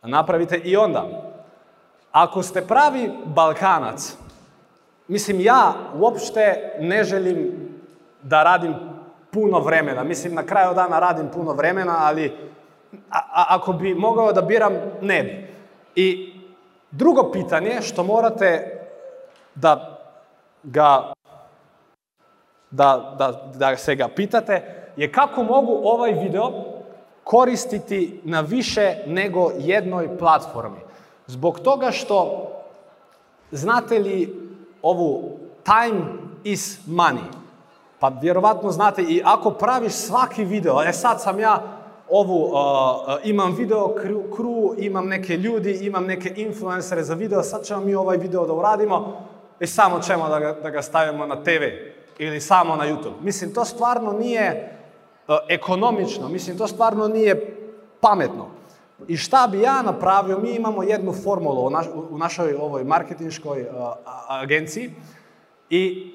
napravite. 0.02 0.56
I 0.56 0.76
onda, 0.76 1.06
ako 2.12 2.42
ste 2.42 2.66
pravi 2.66 3.11
Balkanac, 3.24 4.16
mislim, 5.11 5.40
ja 5.40 5.75
uopšte 5.94 6.77
ne 6.81 7.05
želim 7.05 7.53
da 8.23 8.42
radim 8.42 8.75
puno 9.31 9.61
vremena. 9.61 10.05
Mislim, 10.05 10.35
na 10.35 10.46
kraju 10.46 10.75
dana 10.75 10.99
radim 10.99 11.29
puno 11.35 11.53
vremena, 11.53 11.96
ali 11.99 12.33
a, 13.11 13.44
ako 13.49 13.73
bi 13.73 13.94
mogao 13.94 14.33
da 14.33 14.42
biram, 14.42 14.75
ne 15.01 15.23
bi. 15.23 15.55
I 15.94 16.35
drugo 16.90 17.31
pitanje 17.33 17.83
što 17.83 18.03
morate 18.03 18.79
da 19.55 19.99
ga 20.62 21.12
da, 22.70 23.14
da, 23.18 23.51
da 23.55 23.77
se 23.77 23.94
ga 23.94 24.09
pitate 24.09 24.62
je 24.96 25.12
kako 25.12 25.42
mogu 25.42 25.81
ovaj 25.85 26.12
video 26.12 26.53
koristiti 27.25 28.20
na 28.25 28.40
više 28.40 28.94
nego 29.07 29.51
jednoj 29.59 30.18
platformi. 30.18 30.81
Zbog 31.27 31.61
toga 31.61 31.90
što 31.90 32.46
znate 33.51 33.99
li 33.99 34.49
ovu 34.83 35.38
time 35.64 36.05
is 36.45 36.79
money? 36.87 37.40
Pa 37.99 38.09
vjerovatno 38.09 38.71
znate 38.71 39.03
i 39.03 39.23
ako 39.25 39.51
praviš 39.51 39.93
svaki 39.93 40.45
video, 40.45 40.83
e 40.83 40.93
sad 40.93 41.23
sam 41.23 41.40
ja 41.40 41.62
ovu, 42.09 42.45
uh, 42.45 42.53
uh, 42.53 43.14
imam 43.25 43.55
video 43.55 43.95
crew, 44.37 44.75
imam 44.79 45.09
neke 45.09 45.37
ljudi, 45.37 45.79
imam 45.83 46.07
neke 46.07 46.33
influencere 46.37 47.03
za 47.03 47.14
video, 47.14 47.43
sad 47.43 47.64
ćemo 47.64 47.81
mi 47.81 47.95
ovaj 47.95 48.16
video 48.16 48.47
da 48.47 48.53
uradimo 48.53 49.27
i 49.61 49.66
samo 49.66 50.01
ćemo 50.01 50.29
da 50.29 50.40
ga, 50.40 50.53
da 50.62 50.71
ga 50.71 50.83
stavimo 50.83 51.27
na 51.27 51.43
TV 51.43 51.62
ili 52.19 52.40
samo 52.40 52.77
na 52.77 52.85
YouTube. 52.85 53.21
Mislim, 53.23 53.55
to 53.55 53.64
stvarno 53.64 54.12
nije 54.12 54.79
uh, 55.29 55.35
ekonomično, 55.49 56.29
mislim, 56.29 56.59
to 56.59 56.66
stvarno 56.66 57.09
nije 57.09 57.57
pametno. 58.01 58.60
I 59.08 59.16
šta 59.16 59.48
bi 59.52 59.60
ja 59.60 59.82
napravio, 59.82 60.38
mi 60.38 60.50
imamo 60.50 60.82
jednu 60.82 61.12
formulu 61.12 61.66
u, 61.66 61.70
naš, 61.70 61.86
u 62.10 62.18
našoj 62.18 62.54
ovoj 62.54 62.84
marketinškoj 62.84 63.62
uh, 63.62 63.68
agenciji 64.28 64.90
i 65.70 66.12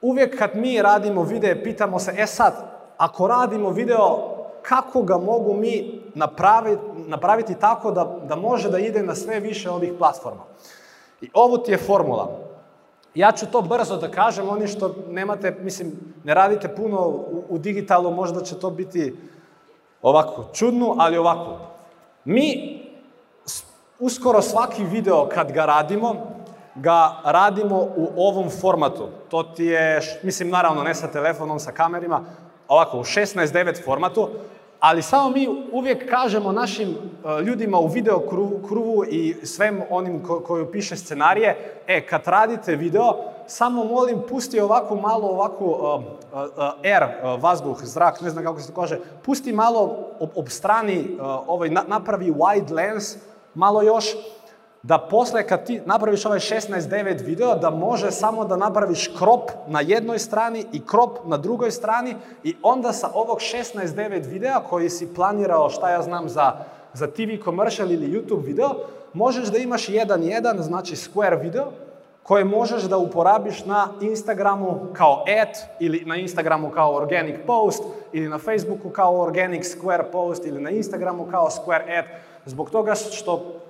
uvijek 0.00 0.38
kad 0.38 0.50
mi 0.54 0.82
radimo 0.82 1.22
videe, 1.22 1.62
pitamo 1.64 1.98
se, 1.98 2.14
e 2.18 2.26
sad, 2.26 2.54
ako 2.96 3.26
radimo 3.26 3.70
video, 3.70 4.34
kako 4.62 5.02
ga 5.02 5.18
mogu 5.18 5.54
mi 5.54 6.02
napraviti, 6.14 6.82
napraviti 7.06 7.54
tako 7.54 7.90
da, 7.90 8.16
da 8.28 8.36
može 8.36 8.70
da 8.70 8.78
ide 8.78 9.02
na 9.02 9.14
sve 9.14 9.40
više 9.40 9.70
ovih 9.70 9.92
platforma. 9.98 10.42
I 11.20 11.30
ovo 11.32 11.58
ti 11.58 11.72
je 11.72 11.78
formula. 11.78 12.38
Ja 13.14 13.32
ću 13.32 13.46
to 13.46 13.62
brzo 13.62 13.96
da 13.96 14.10
kažem, 14.10 14.48
oni 14.48 14.66
što 14.66 14.94
nemate, 15.10 15.56
mislim, 15.60 15.92
ne 16.24 16.34
radite 16.34 16.68
puno 16.68 17.08
u, 17.08 17.44
u 17.48 17.58
digitalu, 17.58 18.10
možda 18.10 18.40
će 18.40 18.58
to 18.58 18.70
biti 18.70 19.16
ovako 20.02 20.44
čudno, 20.52 20.94
ali 20.98 21.18
ovako. 21.18 21.73
Mi 22.24 22.78
uskoro 23.98 24.42
svaki 24.42 24.84
video 24.84 25.28
kad 25.34 25.52
ga 25.52 25.64
radimo, 25.64 26.16
ga 26.74 27.10
radimo 27.24 27.76
u 27.96 28.08
ovom 28.16 28.50
formatu. 28.60 29.08
To 29.30 29.42
ti 29.42 29.64
je, 29.64 30.00
mislim 30.22 30.48
naravno 30.50 30.82
ne 30.82 30.94
sa 30.94 31.06
telefonom, 31.06 31.58
sa 31.58 31.72
kamerima, 31.72 32.24
ovako 32.68 32.98
u 32.98 33.04
16.9 33.04 33.84
formatu, 33.84 34.28
ali 34.80 35.02
samo 35.02 35.30
mi 35.30 35.48
uvijek 35.72 36.10
kažemo 36.10 36.52
našim 36.52 36.88
e, 36.88 37.42
ljudima 37.42 37.78
u 37.78 37.86
video 37.86 38.18
kru- 38.30 38.68
krugu 38.68 39.04
i 39.04 39.34
svem 39.42 39.80
onim 39.90 40.22
ko, 40.22 40.40
koji 40.40 40.66
piše 40.72 40.96
scenarije, 40.96 41.56
e, 41.86 42.06
kad 42.06 42.22
radite 42.26 42.76
video, 42.76 43.14
samo 43.46 43.84
molim 43.84 44.22
pusti 44.28 44.60
ovako 44.60 44.94
malo 44.96 45.28
ovako 45.28 45.64
uh, 45.64 46.02
air, 46.84 47.02
uh, 47.02 47.42
vazduh, 47.42 47.84
zrak, 47.84 48.20
ne 48.20 48.30
znam 48.30 48.44
kako 48.44 48.60
se 48.60 48.72
to 48.72 48.80
kaže, 48.80 48.98
pusti 49.22 49.52
malo 49.52 49.96
ob, 50.34 50.48
strani, 50.48 51.18
ovaj, 51.46 51.70
na- 51.70 51.84
napravi 51.88 52.32
wide 52.32 52.72
lens, 52.72 53.16
malo 53.54 53.82
još, 53.82 54.04
da 54.82 54.98
posle 54.98 55.46
kad 55.46 55.66
ti 55.66 55.80
napraviš 55.86 56.26
ovaj 56.26 56.38
16.9 56.38 57.24
video, 57.24 57.54
da 57.54 57.70
može 57.70 58.10
samo 58.10 58.44
da 58.44 58.56
napraviš 58.56 59.08
krop 59.18 59.50
na 59.68 59.80
jednoj 59.80 60.18
strani 60.18 60.64
i 60.72 60.86
krop 60.86 61.18
na 61.24 61.36
drugoj 61.36 61.70
strani 61.70 62.14
i 62.42 62.56
onda 62.62 62.92
sa 62.92 63.10
ovog 63.14 63.38
16.9 63.38 64.30
videa 64.30 64.60
koji 64.70 64.90
si 64.90 65.14
planirao, 65.14 65.70
šta 65.70 65.90
ja 65.90 66.02
znam, 66.02 66.28
za, 66.28 66.52
za 66.92 67.06
TV 67.06 67.44
commercial 67.44 67.90
ili 67.90 68.12
YouTube 68.12 68.44
video, 68.44 68.70
možeš 69.12 69.48
da 69.48 69.58
imaš 69.58 69.88
jedan 69.88 70.22
jedan, 70.22 70.62
znači 70.62 70.96
square 70.96 71.42
video, 71.42 71.64
koje 72.24 72.44
možeš 72.44 72.82
da 72.82 72.96
uporabiš 72.96 73.64
na 73.64 73.88
Instagramu 74.00 74.80
kao 74.92 75.24
ad 75.42 75.58
ili 75.80 76.02
na 76.06 76.16
Instagramu 76.16 76.70
kao 76.70 76.94
organic 76.94 77.36
post 77.46 77.82
ili 78.12 78.28
na 78.28 78.38
Facebooku 78.38 78.90
kao 78.90 79.20
organic 79.20 79.76
square 79.76 80.04
post 80.12 80.46
ili 80.46 80.60
na 80.60 80.70
Instagramu 80.70 81.26
kao 81.30 81.48
square 81.50 81.98
ad 81.98 82.04
zbog 82.44 82.70
toga 82.70 82.94
što 82.94 83.60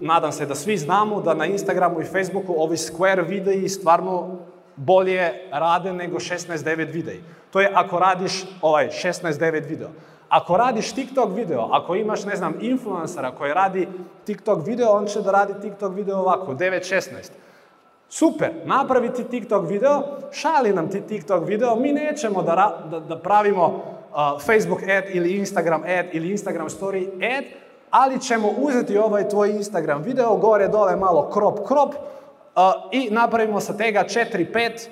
nadam 0.00 0.32
se 0.32 0.46
da 0.46 0.54
svi 0.54 0.76
znamo 0.76 1.20
da 1.20 1.34
na 1.34 1.46
Instagramu 1.46 2.00
i 2.00 2.04
Facebooku 2.04 2.54
ovi 2.58 2.76
square 2.76 3.22
videi 3.28 3.68
stvarno 3.68 4.38
bolje 4.76 5.32
rade 5.50 5.92
nego 5.92 6.18
16.9 6.18 6.92
videi. 6.92 7.22
To 7.50 7.60
je 7.60 7.70
ako 7.74 7.98
radiš 7.98 8.44
ovaj 8.62 8.88
16.9 8.88 9.68
video. 9.68 9.88
Ako 10.34 10.56
radiš 10.56 10.92
TikTok 10.92 11.30
video, 11.34 11.68
ako 11.72 11.94
imaš, 11.94 12.24
ne 12.24 12.36
znam, 12.36 12.54
influencera 12.60 13.30
koji 13.30 13.54
radi 13.54 13.88
TikTok 14.26 14.66
video, 14.66 14.90
on 14.90 15.06
će 15.06 15.20
da 15.20 15.30
radi 15.30 15.52
TikTok 15.62 15.94
video 15.94 16.18
ovako, 16.18 16.54
9.16. 16.54 17.30
Super, 18.08 18.50
napravi 18.64 19.12
ti 19.12 19.24
TikTok 19.24 19.68
video, 19.68 20.02
šali 20.32 20.72
nam 20.72 20.90
ti 20.90 21.00
TikTok 21.00 21.46
video, 21.46 21.76
mi 21.76 21.92
nećemo 21.92 22.42
da, 22.42 22.82
da, 22.90 23.00
da 23.00 23.18
pravimo 23.18 23.66
uh, 23.66 24.42
Facebook 24.46 24.82
ad 24.82 25.04
ili 25.12 25.36
Instagram 25.38 25.82
ad 25.82 26.06
ili 26.12 26.30
Instagram 26.30 26.68
story 26.68 27.36
ad, 27.38 27.44
ali 27.90 28.20
ćemo 28.20 28.48
uzeti 28.58 28.98
ovaj 28.98 29.28
tvoj 29.28 29.50
Instagram 29.50 30.02
video, 30.02 30.36
gore 30.36 30.68
dole 30.68 30.96
malo 30.96 31.30
crop 31.34 31.58
crop 31.68 31.94
uh, 31.94 32.62
i 32.92 33.10
napravimo 33.10 33.60
sa 33.60 33.76
tega 33.76 34.04
4-5 34.04 34.88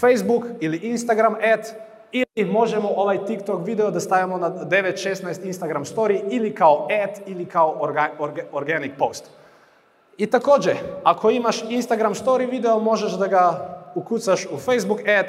Facebook 0.00 0.44
ili 0.60 0.76
Instagram 0.76 1.34
ad 1.34 1.89
ili 2.12 2.50
možemo 2.50 2.88
ovaj 2.96 3.24
TikTok 3.24 3.66
video 3.66 3.90
da 3.90 4.00
stavimo 4.00 4.38
na 4.38 4.50
9.16 4.50 5.46
Instagram 5.46 5.84
story 5.84 6.20
ili 6.30 6.54
kao 6.54 6.88
ad 7.04 7.20
ili 7.26 7.44
kao 7.46 7.76
orga, 7.80 8.08
orga- 8.18 8.44
organic 8.52 8.92
post. 8.98 9.24
I 10.18 10.26
također, 10.26 10.76
ako 11.04 11.30
imaš 11.30 11.62
Instagram 11.62 12.14
story 12.14 12.50
video, 12.50 12.78
možeš 12.78 13.12
da 13.12 13.26
ga 13.26 13.68
ukucaš 13.94 14.46
u 14.46 14.56
Facebook 14.56 15.00
ad, 15.08 15.26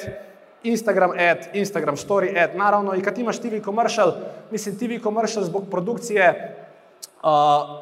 Instagram 0.63 1.11
ad, 1.11 1.47
Instagram 1.53 1.95
story 1.95 2.43
ad, 2.43 2.55
naravno 2.55 2.95
i 2.95 3.01
kad 3.01 3.17
imaš 3.17 3.39
TV 3.39 3.55
commercial, 3.65 4.11
mislim 4.51 4.77
TV 4.77 5.03
commercial 5.03 5.43
zbog 5.43 5.63
produkcije 5.71 6.55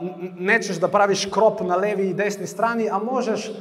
n- 0.01 0.33
nećeš 0.39 0.75
da 0.75 0.87
praviš 0.87 1.25
krop 1.25 1.61
na 1.61 1.75
levi 1.75 2.09
i 2.09 2.13
desni 2.13 2.47
strani, 2.47 2.89
a 2.89 2.97
možeš 2.97 3.51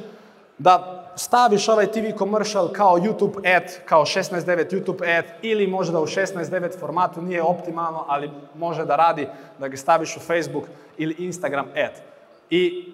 da 0.59 0.98
staviš 1.19 1.69
ovaj 1.69 1.87
TV 1.87 2.19
commercial 2.19 2.69
kao 2.73 2.99
YouTube 2.99 3.57
ad, 3.57 3.85
kao 3.85 4.05
16.9 4.05 4.71
YouTube 4.71 5.19
ad 5.19 5.25
ili 5.43 5.67
možda 5.67 6.01
u 6.01 6.07
16.9 6.07 6.79
formatu, 6.81 7.23
nije 7.23 7.43
optimalno, 7.43 8.05
ali 8.09 8.31
može 8.55 8.85
da 8.85 8.97
radi 8.97 9.29
da 9.59 9.69
ga 9.69 9.77
staviš 9.77 10.17
u 10.17 10.21
Facebook 10.21 10.65
ili 10.97 11.15
Instagram 11.19 11.67
ad. 11.67 12.01
I 12.51 12.93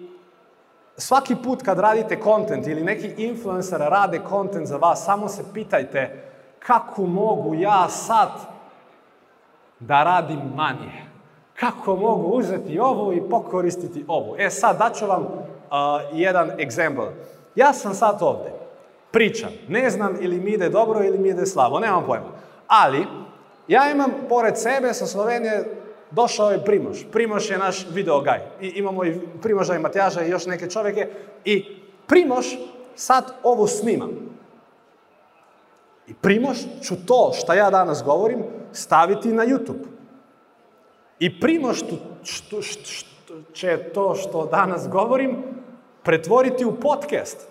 svaki 0.97 1.35
put 1.43 1.61
kad 1.61 1.79
radite 1.79 2.17
content 2.23 2.67
ili 2.67 2.83
neki 2.83 3.13
influencer 3.17 3.79
rade 3.79 4.21
content 4.29 4.67
za 4.67 4.77
vas, 4.77 5.05
samo 5.05 5.27
se 5.27 5.43
pitajte 5.53 6.23
kako 6.59 7.01
mogu 7.01 7.55
ja 7.55 7.89
sad 7.89 8.29
da 9.79 10.03
radim 10.03 10.41
manje. 10.55 11.05
Kako 11.59 11.95
mogu 11.95 12.27
uzeti 12.27 12.79
ovu 12.79 13.13
i 13.13 13.29
pokoristiti 13.29 14.05
ovu. 14.07 14.35
E 14.37 14.49
sad, 14.49 14.77
daću 14.77 15.05
vam 15.05 15.27
jedan 16.13 16.51
example. 16.57 17.09
Ja 17.55 17.73
sam 17.73 17.93
sad 17.93 18.17
ovde, 18.21 18.51
pričam, 19.11 19.49
ne 19.67 19.89
znam 19.89 20.17
ili 20.21 20.39
mi 20.39 20.51
ide 20.51 20.69
dobro 20.69 21.03
ili 21.03 21.17
mi 21.17 21.29
ide 21.29 21.45
slabo, 21.45 21.79
nemam 21.79 22.05
pojma. 22.05 22.31
Ali, 22.67 23.07
ja 23.67 23.91
imam 23.91 24.11
pored 24.29 24.57
sebe 24.57 24.93
sa 24.93 25.05
Slovenije 25.05 25.63
došao 26.11 26.51
je 26.51 26.65
Primoš. 26.65 27.05
Primoš 27.11 27.49
je 27.49 27.57
naš 27.57 27.85
video. 27.89 28.23
I 28.61 28.67
imamo 28.67 29.05
i 29.05 29.19
Primoža 29.41 29.75
i 29.75 29.79
Matjaža 29.79 30.21
i 30.23 30.29
još 30.29 30.45
neke 30.45 30.69
čovjeke. 30.69 31.09
I 31.45 31.65
Primoš 32.07 32.45
sad 32.95 33.33
ovo 33.43 33.67
snima. 33.67 34.07
I 36.07 36.13
Primoš 36.13 36.57
ću 36.83 36.95
to 37.05 37.31
što 37.33 37.53
ja 37.53 37.69
danas 37.69 38.03
govorim 38.03 38.43
staviti 38.71 39.33
na 39.33 39.45
YouTube. 39.45 39.85
I 41.19 41.39
Primoš 41.39 41.81
tu- 41.81 41.97
što, 42.23 42.61
će 43.53 43.77
to 43.93 44.15
što 44.15 44.45
danas 44.45 44.89
govorim 44.89 45.54
pretvoriti 46.05 46.65
u 46.65 46.79
podcast. 46.79 47.47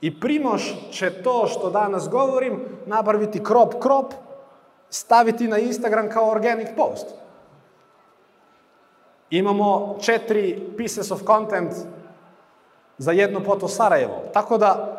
I 0.00 0.20
Primoš 0.20 0.74
će 0.90 1.22
to 1.22 1.46
što 1.46 1.70
danas 1.70 2.08
govorim 2.08 2.60
napraviti 2.86 3.44
krop 3.44 3.74
krop, 3.80 4.14
staviti 4.90 5.48
na 5.48 5.58
Instagram 5.58 6.10
kao 6.10 6.30
organic 6.30 6.68
post. 6.76 7.06
Imamo 9.30 9.96
četiri 10.00 10.72
pieces 10.76 11.10
of 11.10 11.22
content 11.26 11.72
za 12.98 13.12
jedno 13.12 13.40
poto 13.40 13.68
Sarajevo. 13.68 14.22
Tako 14.32 14.58
da 14.58 14.94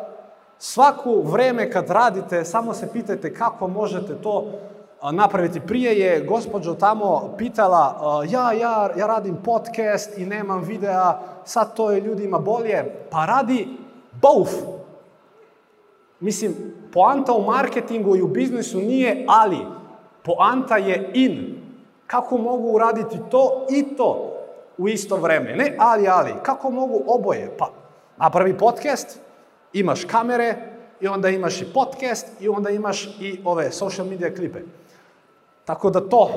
svaku 0.58 1.22
vreme 1.22 1.70
kad 1.70 1.90
radite, 1.90 2.44
samo 2.44 2.74
se 2.74 2.92
pitajte 2.92 3.34
kako 3.34 3.68
možete 3.68 4.14
to 4.22 4.46
napraviti. 5.12 5.60
Prije 5.60 5.98
je 5.98 6.24
gospođo 6.24 6.74
tamo 6.74 7.34
pitala, 7.38 7.96
a, 8.00 8.24
ja, 8.30 8.52
ja, 8.52 8.90
ja 8.96 9.06
radim 9.06 9.36
podcast 9.44 10.18
i 10.18 10.26
nemam 10.26 10.62
videa, 10.62 11.20
sad 11.44 11.74
to 11.76 11.90
je 11.90 12.00
ljudima 12.00 12.38
bolje. 12.38 12.84
Pa 13.10 13.26
radi 13.26 13.68
both. 14.22 14.52
Mislim, 16.20 16.54
poanta 16.92 17.32
u 17.32 17.42
marketingu 17.42 18.16
i 18.16 18.22
u 18.22 18.28
biznisu 18.28 18.78
nije 18.78 19.24
ali, 19.28 19.58
poanta 20.24 20.76
je 20.76 21.10
in. 21.14 21.60
Kako 22.06 22.38
mogu 22.38 22.68
uraditi 22.68 23.18
to 23.30 23.66
i 23.70 23.96
to 23.96 24.36
u 24.78 24.88
isto 24.88 25.16
vreme? 25.16 25.56
Ne 25.56 25.76
ali, 25.78 26.08
ali. 26.08 26.32
Kako 26.42 26.70
mogu 26.70 27.02
oboje? 27.06 27.54
Pa, 27.58 27.70
napravi 28.16 28.58
podcast, 28.58 29.20
imaš 29.72 30.04
kamere 30.04 30.56
i 31.00 31.08
onda 31.08 31.28
imaš 31.28 31.62
i 31.62 31.72
podcast 31.74 32.26
i 32.40 32.48
onda 32.48 32.70
imaš 32.70 33.16
i 33.20 33.40
ove 33.44 33.72
social 33.72 34.06
media 34.06 34.34
klipe. 34.34 34.60
Tako 35.70 35.90
da 35.90 36.00
to 36.00 36.30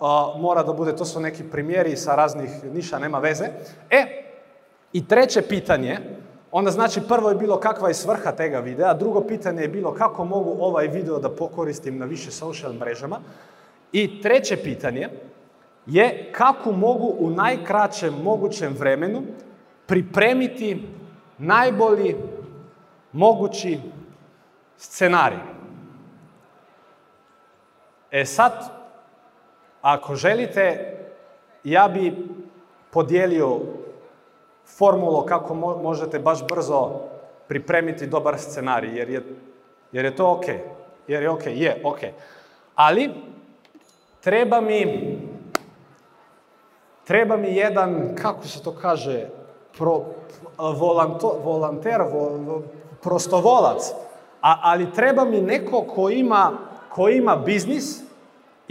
a, 0.00 0.34
mora 0.38 0.62
da 0.62 0.72
bude, 0.72 0.96
to 0.96 1.04
su 1.04 1.20
neki 1.20 1.44
primjeri 1.44 1.96
sa 1.96 2.14
raznih 2.14 2.50
niša, 2.74 2.98
nema 2.98 3.18
veze. 3.18 3.44
E, 3.90 4.24
i 4.92 5.08
treće 5.08 5.42
pitanje, 5.42 5.98
onda 6.50 6.70
znači 6.70 7.00
prvo 7.08 7.28
je 7.28 7.36
bilo 7.36 7.60
kakva 7.60 7.88
je 7.88 7.94
svrha 7.94 8.32
tega 8.32 8.58
videa, 8.58 8.94
drugo 8.94 9.20
pitanje 9.20 9.62
je 9.62 9.68
bilo 9.68 9.94
kako 9.94 10.24
mogu 10.24 10.56
ovaj 10.60 10.88
video 10.88 11.18
da 11.18 11.30
pokoristim 11.30 11.98
na 11.98 12.06
više 12.06 12.30
social 12.30 12.72
mrežama 12.72 13.20
i 13.92 14.22
treće 14.22 14.56
pitanje 14.56 15.08
je 15.86 16.32
kako 16.32 16.72
mogu 16.72 17.14
u 17.18 17.30
najkraćem 17.30 18.14
mogućem 18.22 18.74
vremenu 18.78 19.22
pripremiti 19.86 20.88
najbolji 21.38 22.16
mogući 23.12 23.78
scenarij. 24.76 25.51
E 28.12 28.24
sad, 28.24 28.52
ako 29.82 30.14
želite, 30.14 30.96
ja 31.64 31.88
bi 31.88 32.28
podijelio 32.90 33.60
formulu 34.66 35.26
kako 35.26 35.54
mo- 35.54 35.82
možete 35.82 36.18
baš 36.18 36.46
brzo 36.46 36.90
pripremiti 37.48 38.06
dobar 38.06 38.38
scenarij, 38.38 38.98
jer 38.98 39.10
je, 39.10 39.22
jer 39.92 40.04
je 40.04 40.16
to 40.16 40.30
ok. 40.30 40.44
Jer 41.08 41.22
je 41.22 41.30
ok, 41.30 41.42
je 41.46 41.80
ok. 41.84 41.98
Ali, 42.74 43.10
treba 44.20 44.60
mi, 44.60 45.18
treba 47.04 47.36
mi 47.36 47.56
jedan, 47.56 48.14
kako 48.22 48.46
se 48.46 48.62
to 48.62 48.72
kaže, 48.72 49.26
pro, 49.78 50.04
volanto, 50.58 51.40
volanter, 51.44 52.02
vo, 52.02 52.28
vo- 52.28 52.62
prostovolac, 53.02 53.90
a, 54.42 54.58
ali 54.62 54.92
treba 54.92 55.24
mi 55.24 55.40
neko 55.40 55.82
ko 55.82 56.10
ima, 56.10 56.52
ko 56.88 57.08
ima 57.08 57.36
biznis 57.36 58.01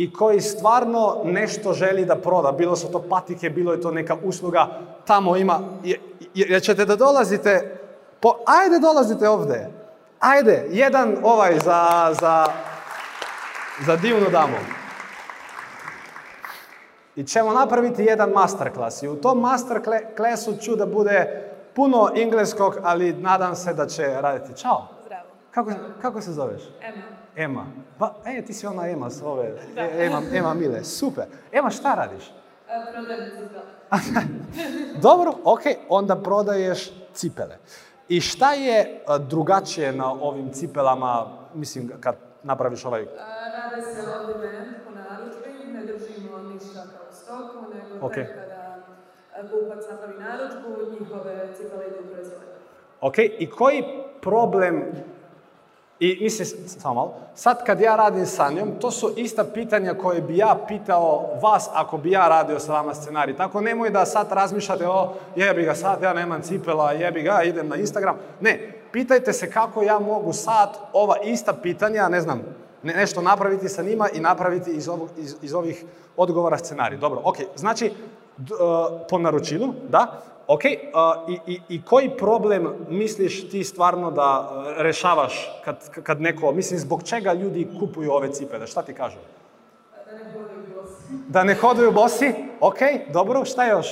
i 0.03 0.13
koji 0.13 0.41
stvarno 0.41 1.21
nešto 1.23 1.73
želi 1.73 2.05
da 2.05 2.15
proda. 2.15 2.51
Bilo 2.51 2.75
su 2.75 2.91
to 2.91 3.03
patike, 3.09 3.49
bilo 3.49 3.71
je 3.71 3.81
to 3.81 3.91
neka 3.91 4.17
usluga, 4.23 4.67
tamo 5.05 5.37
ima, 5.37 5.59
je- 5.83 5.99
jer 6.33 6.61
ćete 6.61 6.85
da 6.85 6.95
dolazite, 6.95 7.79
po, 8.19 8.35
ajde 8.47 8.79
dolazite 8.79 9.29
ovde. 9.29 9.67
Ajde, 10.19 10.65
jedan 10.69 11.17
ovaj 11.23 11.59
za, 11.59 11.83
za, 12.21 12.45
za 13.79 13.95
divnu 13.95 14.29
damu. 14.29 14.57
I 17.15 17.23
ćemo 17.23 17.53
napraviti 17.53 18.03
jedan 18.03 18.29
masterclass. 18.29 19.03
I 19.03 19.07
u 19.07 19.15
tom 19.15 19.39
masterclassu 19.39 20.57
ću 20.57 20.75
da 20.75 20.85
bude 20.85 21.43
puno 21.75 22.09
engleskog, 22.15 22.77
ali 22.83 23.13
nadam 23.13 23.55
se 23.55 23.73
da 23.73 23.85
će 23.87 24.07
raditi. 24.13 24.53
Ćao. 24.53 24.87
Zdravo. 25.05 25.27
Kako, 25.51 25.71
kako 26.01 26.21
se 26.21 26.31
zoveš? 26.31 26.61
Ema. 26.81 27.20
Ema. 27.35 27.65
Pa, 27.99 28.13
e, 28.25 28.45
ti 28.45 28.53
si 28.53 28.67
ona 28.67 28.87
Ema 28.89 29.09
s 29.09 29.21
ove, 29.21 29.53
e, 29.77 30.05
Ema, 30.05 30.21
Ema 30.33 30.53
Mile. 30.53 30.83
Super. 30.83 31.25
Ema, 31.51 31.69
šta 31.69 31.95
radiš? 31.95 32.23
E, 32.69 32.91
Prodajem 32.93 33.29
cipele. 33.31 33.63
Dobro, 35.01 35.33
ok, 35.43 35.61
onda 35.89 36.15
prodaješ 36.15 36.91
cipele. 37.13 37.57
I 38.09 38.21
šta 38.21 38.53
je 38.53 39.03
a, 39.07 39.17
drugačije 39.17 39.91
na 39.93 40.11
ovim 40.11 40.51
cipelama, 40.53 41.25
mislim, 41.53 41.91
kad 41.99 42.15
napraviš 42.43 42.85
ovaj... 42.85 43.01
E, 43.01 43.05
Rade 43.05 43.81
se 43.81 44.01
demand 44.01 44.75
po 44.85 44.91
narudžbi, 44.91 45.73
ne 45.73 45.85
držimo 45.85 46.37
ništa 46.37 46.81
kao 46.81 47.11
stoku, 47.11 47.65
nego 47.73 48.05
Ok. 48.05 48.13
tek 48.13 48.27
kada 48.35 48.75
e, 49.37 49.41
kupac 49.41 49.83
napravi 49.91 50.13
narudžbu, 50.19 50.69
njihove 50.99 51.47
cipele 51.57 51.83
idu 51.87 51.97
u 52.07 52.13
proizvodnju. 52.13 52.47
Ok, 53.01 53.17
i 53.17 53.49
koji 53.49 53.83
problem, 54.21 54.83
i 56.01 56.17
mislim, 56.21 56.47
samo 56.67 56.93
malo, 56.93 57.13
sad 57.35 57.65
kad 57.65 57.81
ja 57.81 57.95
radim 57.95 58.25
sa 58.25 58.51
njom, 58.51 58.69
to 58.79 58.91
su 58.91 59.13
ista 59.17 59.43
pitanja 59.43 59.93
koje 59.93 60.21
bi 60.21 60.37
ja 60.37 60.57
pitao 60.67 61.29
vas 61.41 61.69
ako 61.73 61.97
bi 61.97 62.11
ja 62.11 62.27
radio 62.27 62.59
sa 62.59 62.73
vama 62.73 62.93
scenarij. 62.93 63.35
Tako 63.37 63.61
nemoj 63.61 63.89
da 63.89 64.05
sad 64.05 64.31
razmišljate, 64.31 64.87
o, 64.87 65.13
jebi 65.35 65.63
ga 65.63 65.75
sad, 65.75 66.01
ja 66.01 66.13
nemam 66.13 66.41
cipela, 66.41 66.91
jebi 66.91 67.21
ga, 67.21 67.43
idem 67.43 67.67
na 67.67 67.75
Instagram. 67.75 68.15
Ne, 68.39 68.73
pitajte 68.91 69.33
se 69.33 69.51
kako 69.51 69.81
ja 69.81 69.99
mogu 69.99 70.33
sad 70.33 70.69
ova 70.93 71.15
ista 71.23 71.53
pitanja, 71.53 72.09
ne 72.09 72.21
znam, 72.21 72.41
ne- 72.83 72.93
nešto 72.93 73.21
napraviti 73.21 73.69
sa 73.69 73.83
njima 73.83 74.09
i 74.13 74.19
napraviti 74.19 74.71
iz, 74.71 74.89
iz, 75.17 75.35
iz 75.41 75.53
ovih 75.53 75.85
odgovora 76.17 76.57
scenarij. 76.57 76.97
Dobro, 76.97 77.21
ok, 77.23 77.37
znači, 77.55 77.91
po 79.09 79.17
naručilu, 79.17 79.73
da, 79.89 80.21
Ok, 80.51 80.61
a, 80.93 81.25
i, 81.29 81.53
i, 81.53 81.61
i 81.69 81.81
koji 81.81 82.09
problem 82.17 82.85
misliš 82.89 83.49
ti 83.49 83.63
stvarno 83.63 84.11
da 84.11 84.51
e, 84.79 84.83
rešavaš 84.83 85.61
kad, 85.65 86.03
kad 86.03 86.21
neko, 86.21 86.51
mislim, 86.51 86.79
zbog 86.79 87.03
čega 87.03 87.33
ljudi 87.33 87.67
kupuju 87.79 88.11
ove 88.11 88.33
cipele? 88.33 88.67
Šta 88.67 88.81
ti 88.81 88.93
kažu? 88.93 89.17
Da 90.05 90.13
ne 90.13 90.23
hodaju 90.33 90.81
bosi. 90.81 91.13
Da 91.27 91.43
ne 91.43 91.55
hoduju 91.55 91.91
bosi? 91.91 92.33
Ok, 92.59 92.77
dobro, 93.13 93.45
šta 93.45 93.65
još? 93.65 93.87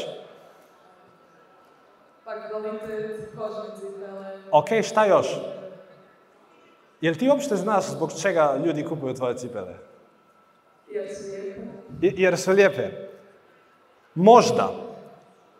Pa 2.23 2.31
kvalitet, 2.49 3.29
kožne 3.37 3.75
cipele. 3.79 4.37
Ok, 4.51 4.67
šta 4.83 5.05
još? 5.05 5.27
Jel 7.01 7.15
ti 7.15 7.29
uopšte 7.29 7.55
znaš 7.55 7.85
zbog 7.85 8.11
čega 8.21 8.57
ljudi 8.65 8.85
kupuju 8.85 9.13
tvoje 9.13 9.37
cipele? 9.37 9.75
Jer 10.91 11.15
su 11.15 11.23
lijepe. 11.31 11.61
Jer 12.01 12.37
su 12.37 12.51
lijepe. 12.51 13.08
Možda. 14.19 14.71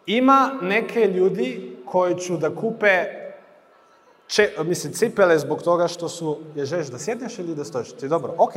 Ima 0.05 0.51
neke 0.61 1.07
ljudi 1.07 1.77
koji 1.85 2.15
će 2.15 2.37
da 2.37 2.55
kupe 2.55 3.05
če, 4.27 4.49
mislim, 4.65 4.93
cipele 4.93 5.39
zbog 5.39 5.63
toga 5.63 5.87
što 5.87 6.09
su, 6.09 6.37
je 6.55 6.65
želiš 6.65 6.87
da 6.87 6.99
sjedneš 6.99 7.39
ili 7.39 7.55
da 7.55 7.63
stojiš? 7.63 7.91
Ti 7.91 8.07
dobro, 8.07 8.33
ok. 8.37 8.53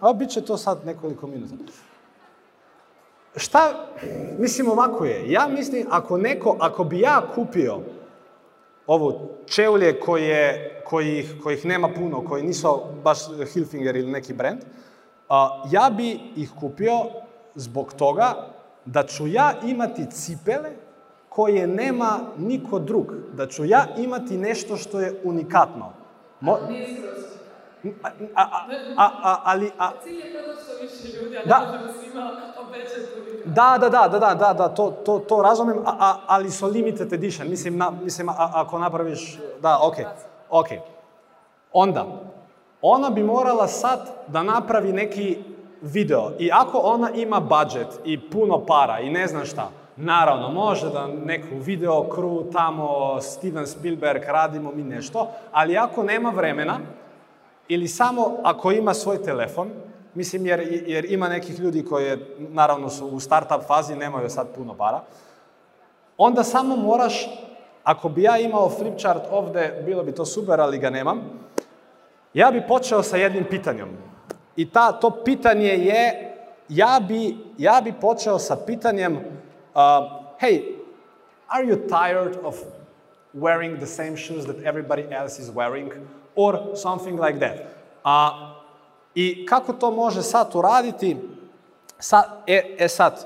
A 0.00 0.12
bit 0.12 0.30
će 0.30 0.40
to 0.40 0.56
sad 0.56 0.86
nekoliko 0.86 1.26
minuta. 1.26 1.72
Šta, 3.36 3.86
mislim 4.38 4.70
ovako 4.70 5.04
je, 5.04 5.30
ja 5.30 5.48
mislim 5.48 5.86
ako 5.90 6.18
neko, 6.18 6.56
ako 6.60 6.84
bi 6.84 7.00
ja 7.00 7.22
kupio 7.34 7.78
ovo 8.86 9.20
čevlje 9.46 10.00
koje, 10.00 10.80
kojih, 10.84 11.34
kojih 11.42 11.64
nema 11.64 11.88
puno, 11.88 12.24
koji 12.24 12.42
nisu 12.42 12.80
baš 13.04 13.18
Hilfinger 13.52 13.96
ili 13.96 14.10
neki 14.10 14.32
brand, 14.32 14.60
a, 15.28 15.62
ja 15.70 15.90
bi 15.90 16.20
ih 16.36 16.50
kupio 16.60 16.98
zbog 17.54 17.94
toga 17.94 18.55
da 18.86 19.06
ću 19.06 19.26
ja 19.26 19.54
imati 19.64 20.10
cipele 20.10 20.70
koje 21.28 21.66
nema 21.66 22.18
niko 22.38 22.78
drug. 22.78 23.12
Da 23.34 23.46
ću 23.46 23.64
ja 23.64 23.86
imati 23.96 24.36
nešto 24.36 24.76
što 24.76 25.00
je 25.00 25.20
unikatno. 25.24 25.92
Mo, 26.40 26.58
a, 28.34 28.44
a, 28.96 29.10
a, 29.22 29.40
ali, 29.44 29.70
a, 29.78 29.90
Cilj 30.02 30.18
je 30.18 30.32
prodat 30.32 30.64
što 30.64 30.72
više 30.82 31.22
ljudi, 31.22 31.38
a 31.38 31.42
Da. 31.44 31.60
ne 31.60 31.66
možemo 31.66 31.92
svima 32.02 32.30
obećati 32.68 33.20
unikatno. 33.20 33.52
Da, 33.52 33.78
da, 33.80 33.88
da, 33.88 34.08
da, 34.08 34.18
da, 34.18 34.34
da, 34.34 34.52
da, 34.52 34.68
to, 34.68 34.90
to, 34.90 35.18
to 35.18 35.42
razumem, 35.42 35.78
a, 35.78 35.96
a, 36.00 36.16
ali 36.26 36.50
su 36.50 36.66
limited 36.66 37.12
edition, 37.12 37.48
mislim, 37.48 37.76
na, 37.76 37.90
mislim 37.90 38.28
a, 38.28 38.34
ako 38.54 38.78
napraviš, 38.78 39.38
da, 39.60 39.78
ok, 39.82 39.96
ok. 40.50 40.66
Onda, 41.72 42.06
ona 42.82 43.10
bi 43.10 43.22
morala 43.22 43.66
sad 43.68 44.10
da 44.26 44.42
napravi 44.42 44.92
neki 44.92 45.38
video 45.82 46.32
i 46.38 46.50
ako 46.52 46.78
ona 46.78 47.10
ima 47.10 47.40
budžet 47.40 47.88
i 48.04 48.30
puno 48.30 48.66
para 48.66 49.00
i 49.00 49.10
ne 49.10 49.26
znam 49.26 49.44
šta, 49.44 49.70
naravno, 49.96 50.48
može 50.48 50.90
da 50.90 51.06
neku 51.06 51.56
video 51.58 52.06
crew 52.16 52.52
tamo, 52.52 53.20
Steven 53.20 53.66
Spielberg, 53.66 54.22
radimo 54.26 54.72
mi 54.72 54.82
nešto, 54.82 55.28
ali 55.52 55.78
ako 55.78 56.02
nema 56.02 56.30
vremena, 56.30 56.78
ili 57.68 57.88
samo 57.88 58.36
ako 58.42 58.72
ima 58.72 58.94
svoj 58.94 59.22
telefon, 59.22 59.70
mislim 60.14 60.46
jer, 60.46 60.60
jer 60.86 61.12
ima 61.12 61.28
nekih 61.28 61.60
ljudi 61.60 61.84
koji 61.84 62.18
naravno 62.38 62.90
su 62.90 63.06
u 63.06 63.20
startup 63.20 63.62
fazi, 63.66 63.96
nemaju 63.96 64.30
sad 64.30 64.54
puno 64.54 64.74
para, 64.74 65.00
onda 66.18 66.42
samo 66.42 66.76
moraš, 66.76 67.28
ako 67.84 68.08
bi 68.08 68.22
ja 68.22 68.38
imao 68.38 68.70
flipchart 68.70 69.22
ovde, 69.30 69.82
bilo 69.86 70.02
bi 70.02 70.12
to 70.12 70.24
super, 70.24 70.60
ali 70.60 70.78
ga 70.78 70.90
nemam, 70.90 71.20
ja 72.34 72.50
bi 72.50 72.66
počeo 72.68 73.02
sa 73.02 73.16
jednim 73.16 73.44
pitanjem. 73.50 74.15
I 74.56 74.70
ta, 74.70 74.92
to 74.92 75.10
pitanje 75.10 75.68
je, 75.68 76.32
ja 76.68 77.00
bi, 77.08 77.36
ja 77.58 77.80
bi 77.84 77.92
počeo 77.92 78.38
sa 78.38 78.56
pitanjem, 78.56 79.16
uh, 79.74 79.80
hey, 80.40 80.76
are 81.48 81.64
you 81.64 81.76
tired 81.76 82.38
of 82.42 82.56
wearing 83.34 83.78
the 83.78 83.86
same 83.86 84.16
shoes 84.16 84.46
that 84.46 84.56
everybody 84.64 85.04
else 85.10 85.42
is 85.42 85.50
wearing? 85.50 85.92
Or 86.34 86.76
something 86.76 87.20
like 87.20 87.38
that. 87.38 87.56
A, 88.04 88.52
I 89.14 89.46
kako 89.46 89.72
to 89.72 89.90
može 89.90 90.22
sad 90.22 90.54
uraditi? 90.54 91.16
Sa, 91.98 92.22
e, 92.46 92.76
e 92.78 92.88
sad, 92.88 93.24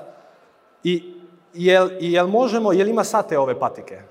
i 0.83 1.13
jel, 1.53 1.89
jel 1.99 2.27
možemo, 2.27 2.71
jel 2.71 2.87
ima 2.87 3.03
sad 3.03 3.29
te 3.29 3.39
ove 3.39 3.59
patike? 3.59 4.01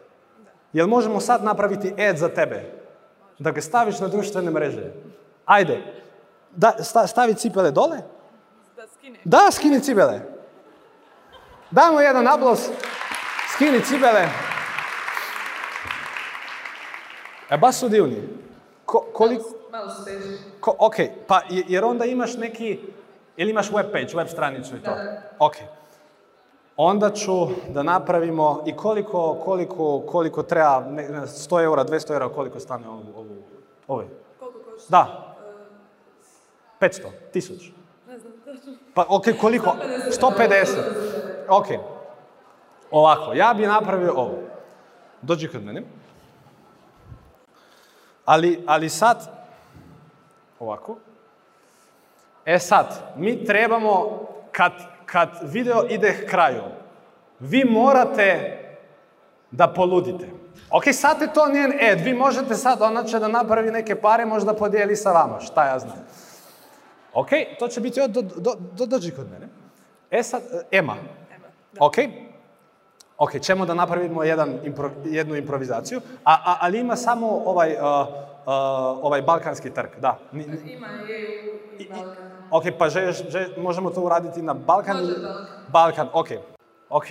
Jel 0.72 0.86
možemo 0.86 1.20
sad 1.20 1.44
napraviti 1.44 1.92
ad 2.08 2.16
za 2.16 2.28
tebe? 2.28 2.72
Da 3.38 3.50
ga 3.50 3.60
staviš 3.60 4.00
na 4.00 4.08
društvene 4.08 4.50
mreže? 4.50 4.92
Ajde, 5.44 5.80
da, 6.52 6.72
sta, 6.80 7.06
stavi 7.06 7.34
cipele 7.34 7.70
dole? 7.70 7.96
Da 8.76 8.82
skine. 8.88 9.18
Da, 9.24 9.50
skini 9.50 9.80
cipele. 9.80 10.20
Dajmo 11.70 12.00
jedan 12.00 12.28
aplauz. 12.28 12.60
Skini 13.48 13.80
cipele. 13.80 14.28
E, 17.50 17.56
baš 17.56 17.74
su 17.76 17.88
divni. 17.88 18.28
Ko, 18.84 19.04
koliko, 19.12 19.44
Malo 19.70 19.90
su 19.90 20.04
teži. 20.04 20.36
ko, 20.60 20.74
ok, 20.78 20.94
pa 21.26 21.40
je- 21.48 21.64
jer 21.68 21.84
onda 21.84 22.04
imaš 22.04 22.36
neki, 22.36 22.80
ili 23.36 23.50
imaš 23.50 23.70
web 23.70 23.86
page, 23.86 24.14
web 24.14 24.28
stranicu 24.28 24.76
i 24.76 24.80
to? 24.80 24.90
Da. 24.90 25.22
Ok. 25.38 25.54
Onda 26.76 27.10
ću 27.10 27.32
da 27.68 27.82
napravimo 27.82 28.62
i 28.66 28.76
koliko, 28.76 29.34
koliko, 29.34 30.00
koliko 30.02 30.42
treba, 30.42 30.80
ne, 30.82 31.08
ne, 31.08 31.20
100 31.20 31.62
eura, 31.62 31.84
200 31.84 32.12
eura, 32.12 32.28
koliko 32.28 32.60
stane 32.60 32.88
ovu, 32.88 33.02
ovu, 33.16 33.36
ovaj? 33.88 34.06
Koliko 34.38 34.58
košta? 34.60 34.86
Da. 34.90 35.29
500, 36.80 37.10
1000. 37.34 37.72
Ne 38.08 38.18
znam, 38.18 38.32
točno. 38.44 38.72
Pa, 38.94 39.06
ok, 39.08 39.24
koliko? 39.40 39.76
150. 40.20 40.66
Ok. 41.48 41.66
Ovako, 42.90 43.32
ja 43.32 43.54
bi 43.54 43.66
napravio 43.66 44.12
ovo. 44.12 44.38
Dođi 45.22 45.48
kod 45.48 45.64
mene. 45.64 45.82
Ali, 48.24 48.64
ali 48.66 48.88
sad, 48.88 49.46
ovako. 50.58 50.96
E 52.44 52.58
sad, 52.58 52.86
mi 53.16 53.44
trebamo, 53.44 54.20
kad, 54.52 54.72
kad 55.06 55.28
video 55.42 55.86
ide 55.88 56.26
kraju, 56.26 56.62
vi 57.40 57.64
morate 57.64 58.58
da 59.50 59.72
poludite. 59.72 60.28
Ok, 60.70 60.84
sad 60.92 61.22
je 61.22 61.32
to 61.32 61.48
njen 61.48 61.72
ed, 61.80 62.00
vi 62.00 62.14
možete 62.14 62.54
sad, 62.54 62.82
ona 62.82 63.04
će 63.04 63.18
da 63.18 63.28
napravi 63.28 63.70
neke 63.70 64.00
pare, 64.00 64.24
možda 64.24 64.54
podijeli 64.54 64.96
sa 64.96 65.12
vama, 65.12 65.40
šta 65.40 65.66
ja 65.66 65.78
znam. 65.78 66.06
Ok, 67.14 67.28
to 67.58 67.68
će 67.68 67.80
biti, 67.80 68.00
do, 68.00 68.22
do, 68.22 68.54
do, 68.72 68.86
dođi 68.86 69.10
kod 69.10 69.30
mene. 69.30 69.48
E 70.10 70.22
sad, 70.22 70.42
e, 70.42 70.78
Ema. 70.78 70.96
Ok? 71.80 71.94
Ok, 73.18 73.40
ćemo 73.40 73.66
da 73.66 73.74
napravimo 73.74 74.22
jedan 74.24 74.58
impro, 74.64 74.90
jednu 75.04 75.36
improvizaciju, 75.36 76.00
a, 76.24 76.32
a, 76.34 76.56
ali 76.60 76.78
ima 76.78 76.96
samo 76.96 77.42
ovaj, 77.44 77.72
uh, 77.72 77.78
uh, 77.78 78.12
ovaj 79.02 79.22
balkanski 79.22 79.70
trg, 79.70 79.88
da. 79.98 80.18
Ni- 80.32 80.44
Ima 80.66 80.86
EU 80.86 81.78
i 81.78 81.88
Balkan. 81.88 82.30
Ok, 82.50 82.64
pa 82.78 82.88
želiš, 82.88 83.16
želiš- 83.22 83.56
možemo 83.58 83.90
to 83.90 84.00
uraditi 84.00 84.42
na 84.42 84.54
Balkan? 84.54 84.96
Može 84.96 85.06
ili- 85.06 85.22
Balkan. 85.22 85.46
Balkan, 85.68 86.08
ok. 86.12 86.28
Ok. 86.90 87.04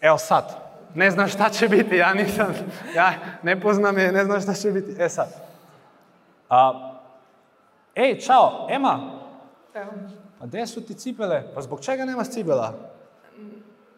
Evo 0.00 0.18
sad. 0.18 0.62
ne 0.94 1.10
znam 1.10 1.28
šta 1.28 1.48
će 1.48 1.68
biti, 1.68 1.96
ja 1.96 2.14
nisam, 2.14 2.54
ja 2.94 3.12
ne 3.42 3.60
poznam 3.60 3.98
je, 3.98 4.12
ne 4.12 4.24
znam 4.24 4.40
šta 4.40 4.54
će 4.54 4.70
biti. 4.70 4.96
E 4.98 5.08
sad, 5.08 5.28
a, 6.48 6.91
ej, 7.94 8.20
čao, 8.20 8.66
Ema, 8.70 9.20
Evo. 9.74 9.90
a 10.40 10.46
gdje 10.46 10.66
su 10.66 10.80
ti 10.80 10.94
cipele? 10.94 11.42
Pa 11.54 11.62
zbog 11.62 11.80
čega 11.80 12.04
nemaš 12.04 12.28
cipela? 12.28 12.74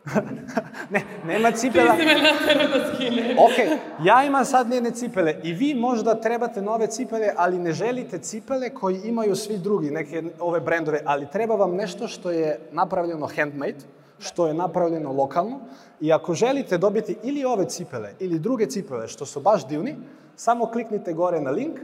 ne, 0.90 1.03
nema 1.26 1.51
cipela. 1.51 1.97
Ti 1.97 2.05
me 2.07 2.14
natjerao 2.14 2.78
da 2.78 2.95
skinem. 2.95 3.38
Ok, 3.38 3.80
ja 4.03 4.24
imam 4.24 4.45
sad 4.45 4.70
njene 4.70 4.90
cipele 4.90 5.40
i 5.42 5.53
vi 5.53 5.74
možda 5.74 6.14
trebate 6.14 6.62
nove 6.62 6.86
cipele, 6.86 7.30
ali 7.36 7.59
ne 7.59 7.72
želite 7.72 8.18
cipele 8.18 8.70
koji 8.70 9.01
imaju 9.05 9.36
svi 9.36 9.59
drugi, 9.59 9.90
neke 9.90 10.22
ove 10.40 10.61
brendove, 10.61 11.01
ali 11.05 11.26
treba 11.32 11.55
vam 11.55 11.74
nešto 11.74 12.09
što 12.09 12.30
je 12.30 12.61
napravljeno 12.72 13.28
handmade, 13.36 13.84
što 14.18 14.47
je 14.47 14.55
napravljeno 14.55 15.12
lokalno 15.12 15.61
i 16.01 16.12
ako 16.12 16.34
želite 16.34 16.78
dobiti 16.78 17.16
ili 17.22 17.45
ove 17.45 17.68
cipele 17.68 18.14
ili 18.20 18.38
druge 18.38 18.66
cipele 18.66 19.09
što 19.09 19.26
su 19.26 19.40
baš 19.40 19.68
divni, 19.68 19.97
samo 20.36 20.66
kliknite 20.66 21.12
gore 21.12 21.40
na 21.40 21.51
link 21.51 21.80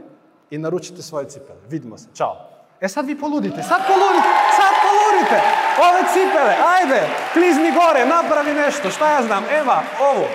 i 0.51 0.57
naručite 0.57 1.01
svoje 1.01 1.29
cipele. 1.29 1.59
Vidimo 1.69 1.97
se, 1.97 2.07
čao. 2.13 2.47
E 2.81 2.87
sad 2.87 3.05
vi 3.05 3.19
poludite, 3.19 3.63
sad 3.63 3.81
poludite, 3.87 4.29
sad 4.55 4.73
poludite! 4.85 5.41
Ove 5.89 6.03
cipele, 6.13 6.55
ajde, 6.77 7.01
klizni 7.33 7.71
gore, 7.71 8.05
napravi 8.05 8.53
nešto, 8.53 8.89
šta 8.89 9.11
ja 9.11 9.21
znam, 9.21 9.43
Eva, 9.51 9.83
ovo. 10.01 10.27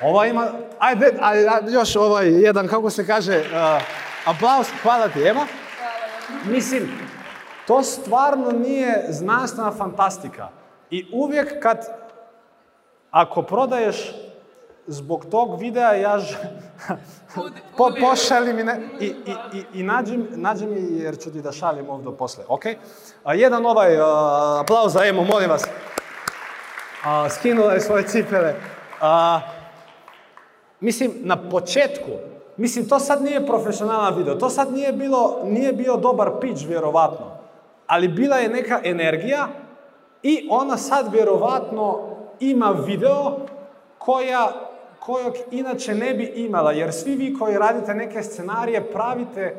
Ova 0.00 0.26
ima, 0.26 0.52
ajde, 0.78 1.12
ajde, 1.20 1.72
još 1.72 1.96
ovaj 1.96 2.28
jedan, 2.28 2.68
kako 2.68 2.90
se 2.90 3.06
kaže, 3.06 3.38
uh, 3.38 3.82
aplauz, 4.24 4.66
hvala 4.82 5.08
ti, 5.08 5.28
Ema. 5.28 5.46
Mislim, 6.44 6.90
to 7.66 7.82
stvarno 7.82 8.50
nije 8.50 9.06
znanstvena 9.08 9.72
fantastika. 9.72 10.48
I 10.90 11.06
uvijek 11.12 11.62
kad, 11.62 11.86
ako 13.10 13.42
prodaješ 13.42 14.14
zbog 14.86 15.26
tog 15.30 15.60
videa, 15.60 15.92
ja. 15.92 16.18
Po, 17.76 17.90
pošalji 18.00 18.52
mi 18.52 18.64
ne... 18.64 18.80
I, 19.00 19.06
i, 19.06 19.34
i, 19.52 19.64
i 19.74 19.82
nađi, 19.82 20.16
nađi 20.30 20.66
mi, 20.66 20.98
jer 20.98 21.18
ću 21.18 21.32
ti 21.32 21.42
da 21.42 21.52
šaljem 21.52 21.90
ovdje 21.90 22.16
posle, 22.18 22.44
ok? 22.48 22.62
A, 23.24 23.34
jedan 23.34 23.66
ovaj 23.66 23.96
uh, 23.96 24.06
aplauz 24.60 24.92
za 24.92 25.04
Emu, 25.04 25.24
molim 25.24 25.50
vas. 25.50 25.64
A, 27.04 27.30
skinula 27.30 27.72
je 27.72 27.80
svoje 27.80 28.06
cipele. 28.06 28.54
A, 29.00 29.40
mislim, 30.80 31.12
na 31.14 31.48
početku, 31.50 32.10
mislim, 32.56 32.88
to 32.88 32.98
sad 32.98 33.22
nije 33.22 33.46
profesionalan 33.46 34.14
video, 34.14 34.34
to 34.34 34.50
sad 34.50 34.72
nije, 34.72 34.92
bilo, 34.92 35.40
nije 35.44 35.72
bio 35.72 35.96
dobar 35.96 36.30
pitch, 36.40 36.66
vjerovatno. 36.66 37.26
Ali 37.86 38.08
bila 38.08 38.36
je 38.36 38.48
neka 38.48 38.80
energija 38.84 39.48
i 40.22 40.48
ona 40.50 40.76
sad 40.76 41.12
vjerovatno 41.12 42.00
ima 42.40 42.70
video 42.86 43.36
koja, 43.98 44.67
kojeg 45.08 45.34
inače 45.50 45.94
ne 45.94 46.14
bi 46.14 46.24
imala, 46.24 46.72
jer 46.72 46.92
svi 46.92 47.16
vi 47.16 47.34
koji 47.38 47.58
radite 47.58 47.94
neke 47.94 48.22
scenarije 48.22 48.90
pravite 48.92 49.56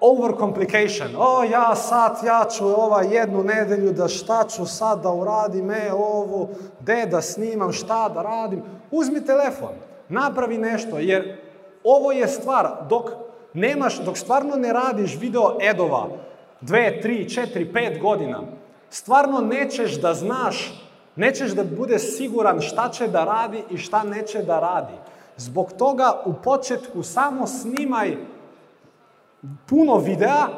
overcomplication. 0.00 1.16
O, 1.18 1.42
ja 1.42 1.74
sad, 1.74 2.16
ja 2.26 2.44
ću 2.56 2.66
ova 2.66 3.02
jednu 3.02 3.44
nedelju 3.44 3.92
da 3.92 4.08
šta 4.08 4.44
ću 4.48 4.66
sad 4.66 5.02
da 5.02 5.12
uradim, 5.12 5.70
e, 5.70 5.92
ovu, 5.92 6.48
de 6.80 7.06
da 7.10 7.20
snimam, 7.20 7.72
šta 7.72 8.08
da 8.08 8.22
radim. 8.22 8.62
Uzmi 8.90 9.24
telefon, 9.24 9.74
napravi 10.08 10.58
nešto, 10.58 10.98
jer 10.98 11.36
ovo 11.84 12.12
je 12.12 12.28
stvar, 12.28 12.68
dok 12.88 13.10
nemaš, 13.54 13.98
dok 14.04 14.18
stvarno 14.18 14.56
ne 14.56 14.72
radiš 14.72 15.16
video 15.20 15.56
edova, 15.60 16.08
dve, 16.60 17.00
tri, 17.00 17.30
četiri, 17.30 17.72
pet 17.72 18.00
godina, 18.00 18.40
stvarno 18.90 19.40
nećeš 19.40 20.00
da 20.00 20.14
znaš, 20.14 20.83
nećeš 21.16 21.50
da 21.50 21.64
bude 21.64 21.98
siguran 21.98 22.60
šta 22.60 22.88
će 22.88 23.08
da 23.08 23.24
radi 23.24 23.62
i 23.70 23.78
šta 23.78 24.02
neće 24.02 24.42
da 24.42 24.60
radi. 24.60 24.94
Zbog 25.36 25.72
toga 25.72 26.22
u 26.24 26.32
početku 26.32 27.02
samo 27.02 27.46
snimaj 27.46 28.16
puno 29.66 29.96
videa, 29.96 30.48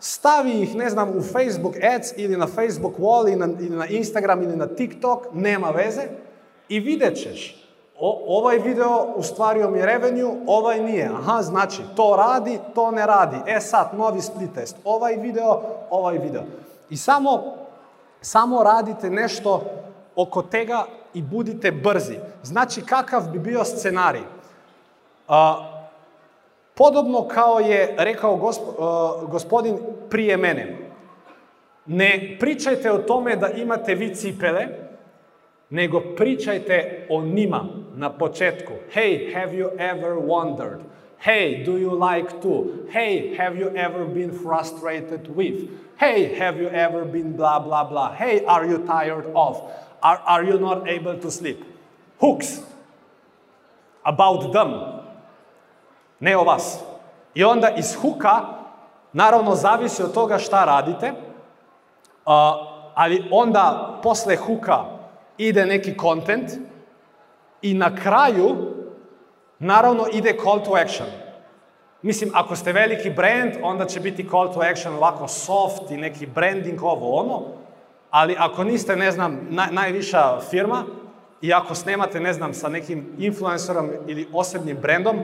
stavi 0.00 0.62
ih, 0.62 0.74
ne 0.74 0.90
znam, 0.90 1.08
u 1.08 1.22
Facebook 1.22 1.74
Ads 1.96 2.12
ili 2.16 2.36
na 2.36 2.46
Facebook 2.46 2.98
Wall 2.98 3.28
ili 3.28 3.36
na, 3.36 3.46
ili 3.60 3.76
na 3.76 3.86
Instagram 3.86 4.42
ili 4.42 4.56
na 4.56 4.66
TikTok, 4.66 5.26
nema 5.32 5.70
veze, 5.70 6.02
i 6.68 6.80
vidjet 6.80 7.16
ćeš. 7.16 7.62
O, 7.98 8.38
ovaj 8.38 8.58
video 8.58 9.14
ustvario 9.16 9.70
mi 9.70 9.86
revenue, 9.86 10.36
ovaj 10.46 10.80
nije. 10.80 11.10
Aha, 11.14 11.42
znači, 11.42 11.82
to 11.96 12.14
radi, 12.16 12.58
to 12.74 12.90
ne 12.90 13.06
radi. 13.06 13.36
E 13.46 13.60
sad, 13.60 13.88
novi 13.98 14.20
split 14.20 14.54
test. 14.54 14.76
Ovaj 14.84 15.16
video, 15.16 15.62
ovaj 15.90 16.18
video. 16.18 16.42
I 16.90 16.96
samo, 16.96 17.42
samo 18.20 18.62
radite 18.62 19.10
nešto 19.10 19.62
oko 20.16 20.42
tega 20.42 20.84
i 21.14 21.22
budite 21.22 21.70
brzi. 21.70 22.16
Znači, 22.42 22.82
kakav 22.82 23.30
bi 23.32 23.38
bio 23.38 23.64
scenarij? 23.64 24.22
A, 25.28 25.68
Podobno 26.74 27.28
kao 27.28 27.58
je 27.58 27.94
rekao 27.98 28.36
gosp, 28.36 28.62
gospodin 29.30 29.78
prije 30.10 30.36
mene. 30.36 30.76
Ne 31.86 32.36
pričajte 32.40 32.92
o 32.92 32.98
tome 32.98 33.36
da 33.36 33.48
imate 33.48 33.94
vi 33.94 34.14
cipele, 34.14 34.66
nego 35.70 36.00
pričajte 36.16 37.06
o 37.10 37.22
njima 37.22 37.64
na 37.94 38.10
početku. 38.10 38.72
Hey, 38.94 39.34
have 39.34 39.56
you 39.56 39.68
ever 39.78 40.12
wondered? 40.12 40.78
Hey, 41.24 41.64
do 41.64 41.72
you 41.72 42.12
like 42.12 42.40
to? 42.42 42.64
Hey, 42.92 43.36
have 43.36 43.60
you 43.60 43.68
ever 43.76 44.04
been 44.04 44.32
frustrated 44.42 45.28
with? 45.36 45.70
Hey, 45.98 46.38
have 46.38 46.62
you 46.62 46.68
ever 46.68 47.04
been 47.04 47.36
blah, 47.36 47.58
blah, 47.64 47.90
blah? 47.90 48.14
Hey, 48.14 48.40
are 48.46 48.66
you 48.66 48.78
tired 48.78 49.26
of? 49.34 49.56
Are, 50.02 50.20
are 50.24 50.48
you 50.48 50.58
not 50.60 50.88
able 50.88 51.20
to 51.20 51.30
sleep? 51.30 51.64
Hooks. 52.20 52.46
About 54.04 54.52
them 54.52 55.02
ne 56.20 56.36
o 56.36 56.44
vas. 56.44 56.78
I 57.34 57.44
onda 57.44 57.70
iz 57.76 57.94
huka, 57.94 58.40
naravno 59.12 59.54
zavisi 59.54 60.02
od 60.02 60.14
toga 60.14 60.38
šta 60.38 60.64
radite, 60.64 61.12
ali 62.94 63.28
onda 63.30 63.98
posle 64.02 64.36
huka 64.36 64.84
ide 65.38 65.66
neki 65.66 65.94
content 66.00 66.50
i 67.62 67.74
na 67.74 67.96
kraju 67.96 68.56
naravno 69.58 70.06
ide 70.12 70.36
call 70.42 70.64
to 70.64 70.74
action. 70.74 71.06
Mislim, 72.02 72.30
ako 72.34 72.56
ste 72.56 72.72
veliki 72.72 73.10
brand, 73.10 73.52
onda 73.62 73.84
će 73.86 74.00
biti 74.00 74.28
call 74.28 74.54
to 74.54 74.60
action 74.60 74.94
ovako 74.94 75.28
soft 75.28 75.90
i 75.90 75.96
neki 75.96 76.26
branding 76.26 76.82
ovo 76.82 77.20
ono, 77.20 77.42
ali 78.12 78.36
ako 78.38 78.64
niste, 78.64 78.96
ne 78.96 79.10
znam, 79.10 79.38
naj, 79.50 79.68
najviša 79.72 80.40
firma 80.50 80.84
i 81.40 81.52
ako 81.52 81.74
snemate, 81.74 82.20
ne 82.20 82.32
znam, 82.32 82.54
sa 82.54 82.68
nekim 82.68 83.06
influencerom 83.18 83.90
ili 84.06 84.28
osobnim 84.32 84.76
brandom, 84.76 85.20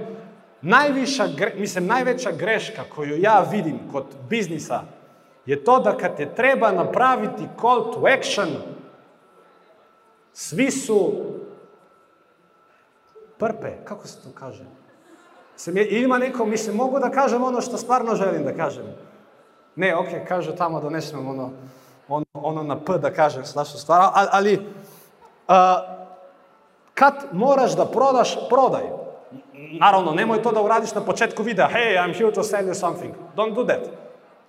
najviša, 0.62 1.28
mislim, 1.56 1.86
najveća 1.86 2.30
greška 2.32 2.82
koju 2.94 3.20
ja 3.20 3.46
vidim 3.50 3.78
kod 3.92 4.04
biznisa 4.28 4.82
je 5.46 5.64
to 5.64 5.80
da 5.80 5.96
kad 5.96 6.16
te 6.16 6.34
treba 6.34 6.72
napraviti 6.72 7.48
call 7.60 7.92
to 7.92 8.02
action, 8.18 8.48
svi 10.32 10.70
su 10.70 11.12
prpe, 13.38 13.72
kako 13.84 14.06
se 14.06 14.22
to 14.22 14.28
kaže? 14.34 14.64
Mislim, 15.54 15.76
je, 15.76 16.02
ima 16.02 16.18
neko, 16.18 16.46
mislim, 16.46 16.76
mogu 16.76 16.98
da 16.98 17.10
kažem 17.10 17.42
ono 17.42 17.60
što 17.60 17.76
stvarno 17.76 18.14
želim 18.14 18.44
da 18.44 18.52
kažem. 18.52 18.84
Ne, 19.76 19.96
ok, 19.96 20.08
kažu 20.28 20.52
tamo 20.56 20.80
da 20.80 20.90
ne 20.90 21.00
оно, 22.08 22.24
оно 22.34 22.62
на 22.62 22.76
П, 22.76 22.98
да 22.98 23.12
кажем, 23.14 23.44
с 23.44 23.54
наша 23.54 23.78
ствара, 23.78 24.10
а, 24.14 24.38
али, 24.38 24.66
а, 25.46 25.84
кад 26.94 27.32
мораш 27.32 27.74
да 27.74 27.86
продаш, 27.86 28.36
продај. 28.50 28.90
Наравно, 29.78 30.14
немој 30.14 30.42
то 30.42 30.52
да 30.52 30.62
урадиш 30.62 30.94
на 30.94 31.04
почетку 31.04 31.42
видеа, 31.42 31.68
hey, 31.68 31.96
I'm 31.98 32.14
here 32.14 32.32
to 32.32 32.42
sell 32.42 32.64
you 32.64 32.74
something. 32.74 33.14
Don't 33.36 33.54
do 33.54 33.64
that. 33.64 33.90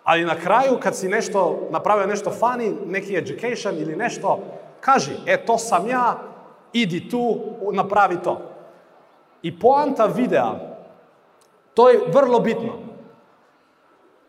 Али 0.05 0.25
на 0.25 0.35
крају, 0.35 0.79
кад 0.79 0.95
си 0.95 1.07
нешто, 1.07 1.67
направил 1.71 2.07
нешто 2.07 2.31
фани, 2.31 2.69
неки 2.85 3.13
education 3.13 3.77
или 3.77 3.95
нешто, 3.95 4.39
кажи, 4.81 5.19
е, 5.25 5.37
то 5.37 5.57
сам 5.57 5.85
ја, 5.85 6.17
иди 6.73 7.09
ту, 7.09 7.71
направи 7.71 8.17
то. 8.17 8.41
И 9.43 9.51
поанта 9.51 10.07
видеа, 10.07 10.75
тој 11.75 12.07
е 12.07 12.11
врло 12.11 12.39
битно. 12.39 12.88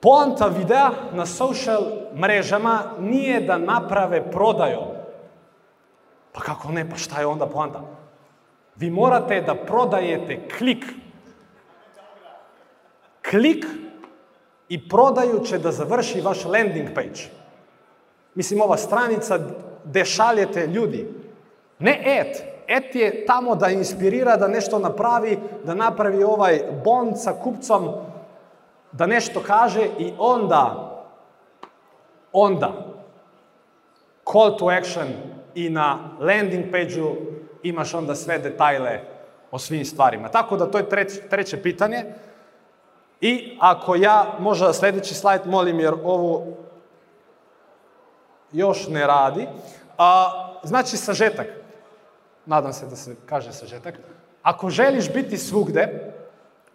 Poanta 0.00 0.46
videa 0.46 0.90
na 1.12 1.26
social 1.26 1.82
mrežama 2.16 2.82
nije 2.98 3.40
da 3.40 3.58
naprave 3.58 4.30
prodaju. 4.30 4.80
Pa 6.32 6.40
kako 6.40 6.72
ne, 6.72 6.90
pa 6.90 6.96
šta 6.96 7.20
je 7.20 7.26
onda 7.26 7.46
poanta? 7.46 7.80
Vi 8.76 8.90
morate 8.90 9.40
da 9.40 9.54
prodajete 9.54 10.48
klik. 10.58 10.84
Klik 13.30 13.66
i 14.68 14.88
prodaju 14.88 15.40
će 15.44 15.58
da 15.58 15.72
završi 15.72 16.20
vaš 16.20 16.44
landing 16.44 16.88
page. 16.94 17.28
Mislim, 18.34 18.60
ova 18.60 18.76
stranica 18.76 19.38
gde 19.84 20.04
šaljete 20.04 20.66
ljudi. 20.66 21.08
Ne 21.78 22.02
et. 22.04 22.42
Et 22.68 22.94
je 22.94 23.26
tamo 23.26 23.54
da 23.54 23.68
inspirira, 23.68 24.36
da 24.36 24.48
nešto 24.48 24.78
napravi, 24.78 25.38
da 25.64 25.74
napravi 25.74 26.24
ovaj 26.24 26.62
bond 26.84 27.18
sa 27.18 27.32
kupcom, 27.32 27.88
da 28.92 29.06
nešto 29.06 29.42
kaže 29.46 29.88
i 29.98 30.12
onda, 30.18 30.90
onda, 32.32 32.72
call 34.32 34.56
to 34.56 34.68
action 34.68 35.08
i 35.54 35.70
na 35.70 35.98
landing 36.20 36.70
page-u 36.72 37.16
imaš 37.62 37.94
onda 37.94 38.14
sve 38.14 38.38
detajle 38.38 39.00
o 39.50 39.58
svim 39.58 39.84
stvarima. 39.84 40.28
Tako 40.28 40.56
da 40.56 40.70
to 40.70 40.78
je 40.78 40.88
treć, 40.88 41.12
treće 41.30 41.62
pitanje. 41.62 42.04
I 43.20 43.56
ako 43.60 43.94
ja, 43.94 44.36
možda 44.38 44.72
sljedeći 44.72 45.14
slajd, 45.14 45.40
molim 45.46 45.80
jer 45.80 45.94
ovo 46.04 46.46
još 48.52 48.88
ne 48.88 49.06
radi. 49.06 49.48
A, 49.98 50.30
znači 50.62 50.96
sažetak. 50.96 51.46
Nadam 52.46 52.72
se 52.72 52.86
da 52.86 52.96
se 52.96 53.16
kaže 53.26 53.52
sažetak. 53.52 53.94
Ako 54.42 54.70
želiš 54.70 55.12
biti 55.12 55.38
svugde, 55.38 56.09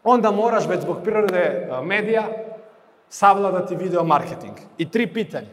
onda 0.06 0.32
moraš 0.32 0.68
već 0.68 0.82
zbog 0.82 0.98
prirode 1.04 1.68
a, 1.72 1.82
medija 1.82 2.24
savladati 3.10 3.76
video 3.76 4.04
marketing. 4.04 4.58
I 4.78 4.92
tri 4.92 5.14
pitanja. 5.14 5.48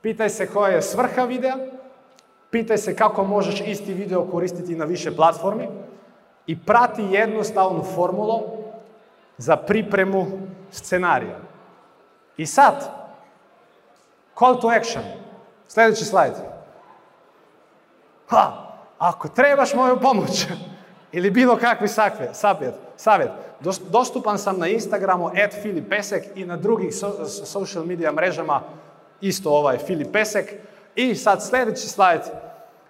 Pitaj 0.00 0.28
se 0.28 0.46
koja 0.46 0.72
je 0.72 0.82
svrha 0.82 1.24
videa, 1.24 1.56
pitaj 2.50 2.78
se 2.78 2.96
kako 2.96 3.24
možeš 3.24 3.60
isti 3.60 3.94
video 3.94 4.24
koristiti 4.30 4.76
na 4.76 4.84
više 4.84 5.16
platformi 5.16 5.68
i 6.46 6.60
prati 6.60 7.02
jednostavnu 7.02 7.82
formulu 7.82 8.40
za 9.38 9.56
pripremu 9.56 10.26
scenarija. 10.70 11.38
I 12.36 12.46
sad, 12.46 12.90
call 14.38 14.60
to 14.60 14.68
action. 14.68 15.04
Sljedeći 15.68 16.04
slajd. 16.04 16.32
Ha, 18.28 18.52
ako 18.98 19.28
trebaš 19.28 19.74
moju 19.74 20.00
pomoć 20.00 20.46
ili 21.14 21.30
bilo 21.30 21.56
kakvi 21.56 21.88
sakve, 21.88 22.28
savjet, 22.32 22.74
savjet, 22.96 23.30
dos- 23.60 23.80
dostupan 23.90 24.38
sam 24.38 24.58
na 24.58 24.68
Instagramu 24.68 25.26
at 25.26 25.54
Filip 25.62 25.88
Pesek 25.88 26.24
i 26.34 26.44
na 26.44 26.56
drugih 26.56 26.90
so- 26.92 27.24
social 27.44 27.84
media 27.84 28.12
mrežama 28.12 28.60
isto 29.20 29.50
ovaj 29.50 29.78
Filip 29.78 30.12
Pesek. 30.12 30.54
I 30.96 31.14
sad 31.14 31.42
sljedeći 31.42 31.88
slajd. 31.88 32.20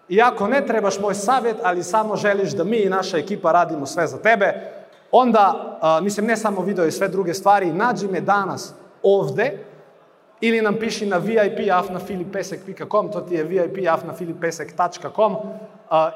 I 0.09 0.23
ako 0.23 0.49
ne 0.49 0.67
trebaš 0.67 1.01
moj 1.01 1.15
savjet, 1.15 1.57
ali 1.63 1.83
samo 1.83 2.17
želiš 2.17 2.51
da 2.53 2.65
mi 2.65 2.77
i 2.77 2.89
naša 2.89 3.19
ekipa 3.19 3.53
radimo 3.53 3.87
sve 3.87 4.07
za 4.07 4.19
tebe, 4.19 4.55
onda, 5.11 5.77
a, 5.81 6.01
mislim 6.01 6.27
ne 6.27 6.37
samo 6.37 6.63
video 6.63 6.87
i 6.87 6.93
sve 6.93 7.09
druge 7.09 7.35
stvari, 7.35 7.73
nađi 7.73 8.09
me 8.09 8.21
danas 8.21 8.75
ovde 9.03 9.59
ili 10.41 10.63
nam 10.63 10.75
piši 10.75 11.07
na 11.07 11.17
vipafnafilipesek.com, 11.17 13.13
to 13.13 13.21
ti 13.21 13.35
je 13.35 13.45
vipafnafilipesek.com 13.45 15.37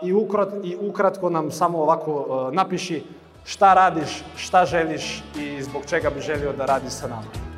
i, 0.02 0.12
ukrat, 0.12 0.48
i 0.62 0.76
ukratko 0.80 1.30
nam 1.30 1.50
samo 1.50 1.78
ovako 1.78 2.26
a, 2.30 2.50
napiši 2.54 3.04
šta 3.44 3.74
radiš, 3.74 4.22
šta 4.36 4.64
želiš 4.64 5.22
i 5.36 5.62
zbog 5.62 5.82
čega 5.86 6.10
bi 6.10 6.20
želio 6.20 6.52
da 6.52 6.64
radiš 6.64 6.92
sa 6.92 7.08
nama. 7.08 7.48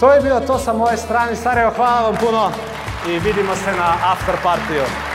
To 0.00 0.12
je 0.12 0.20
bilo 0.20 0.40
to 0.40 0.58
sa 0.58 0.72
moje 0.72 0.96
strane. 0.96 1.36
Sarajevo, 1.36 1.72
hvala 1.76 2.00
vam 2.00 2.16
puno 2.16 2.50
i 3.08 3.18
vidimo 3.18 3.54
se 3.54 3.72
na 3.72 3.94
after 4.12 4.34
partiju. 4.42 5.09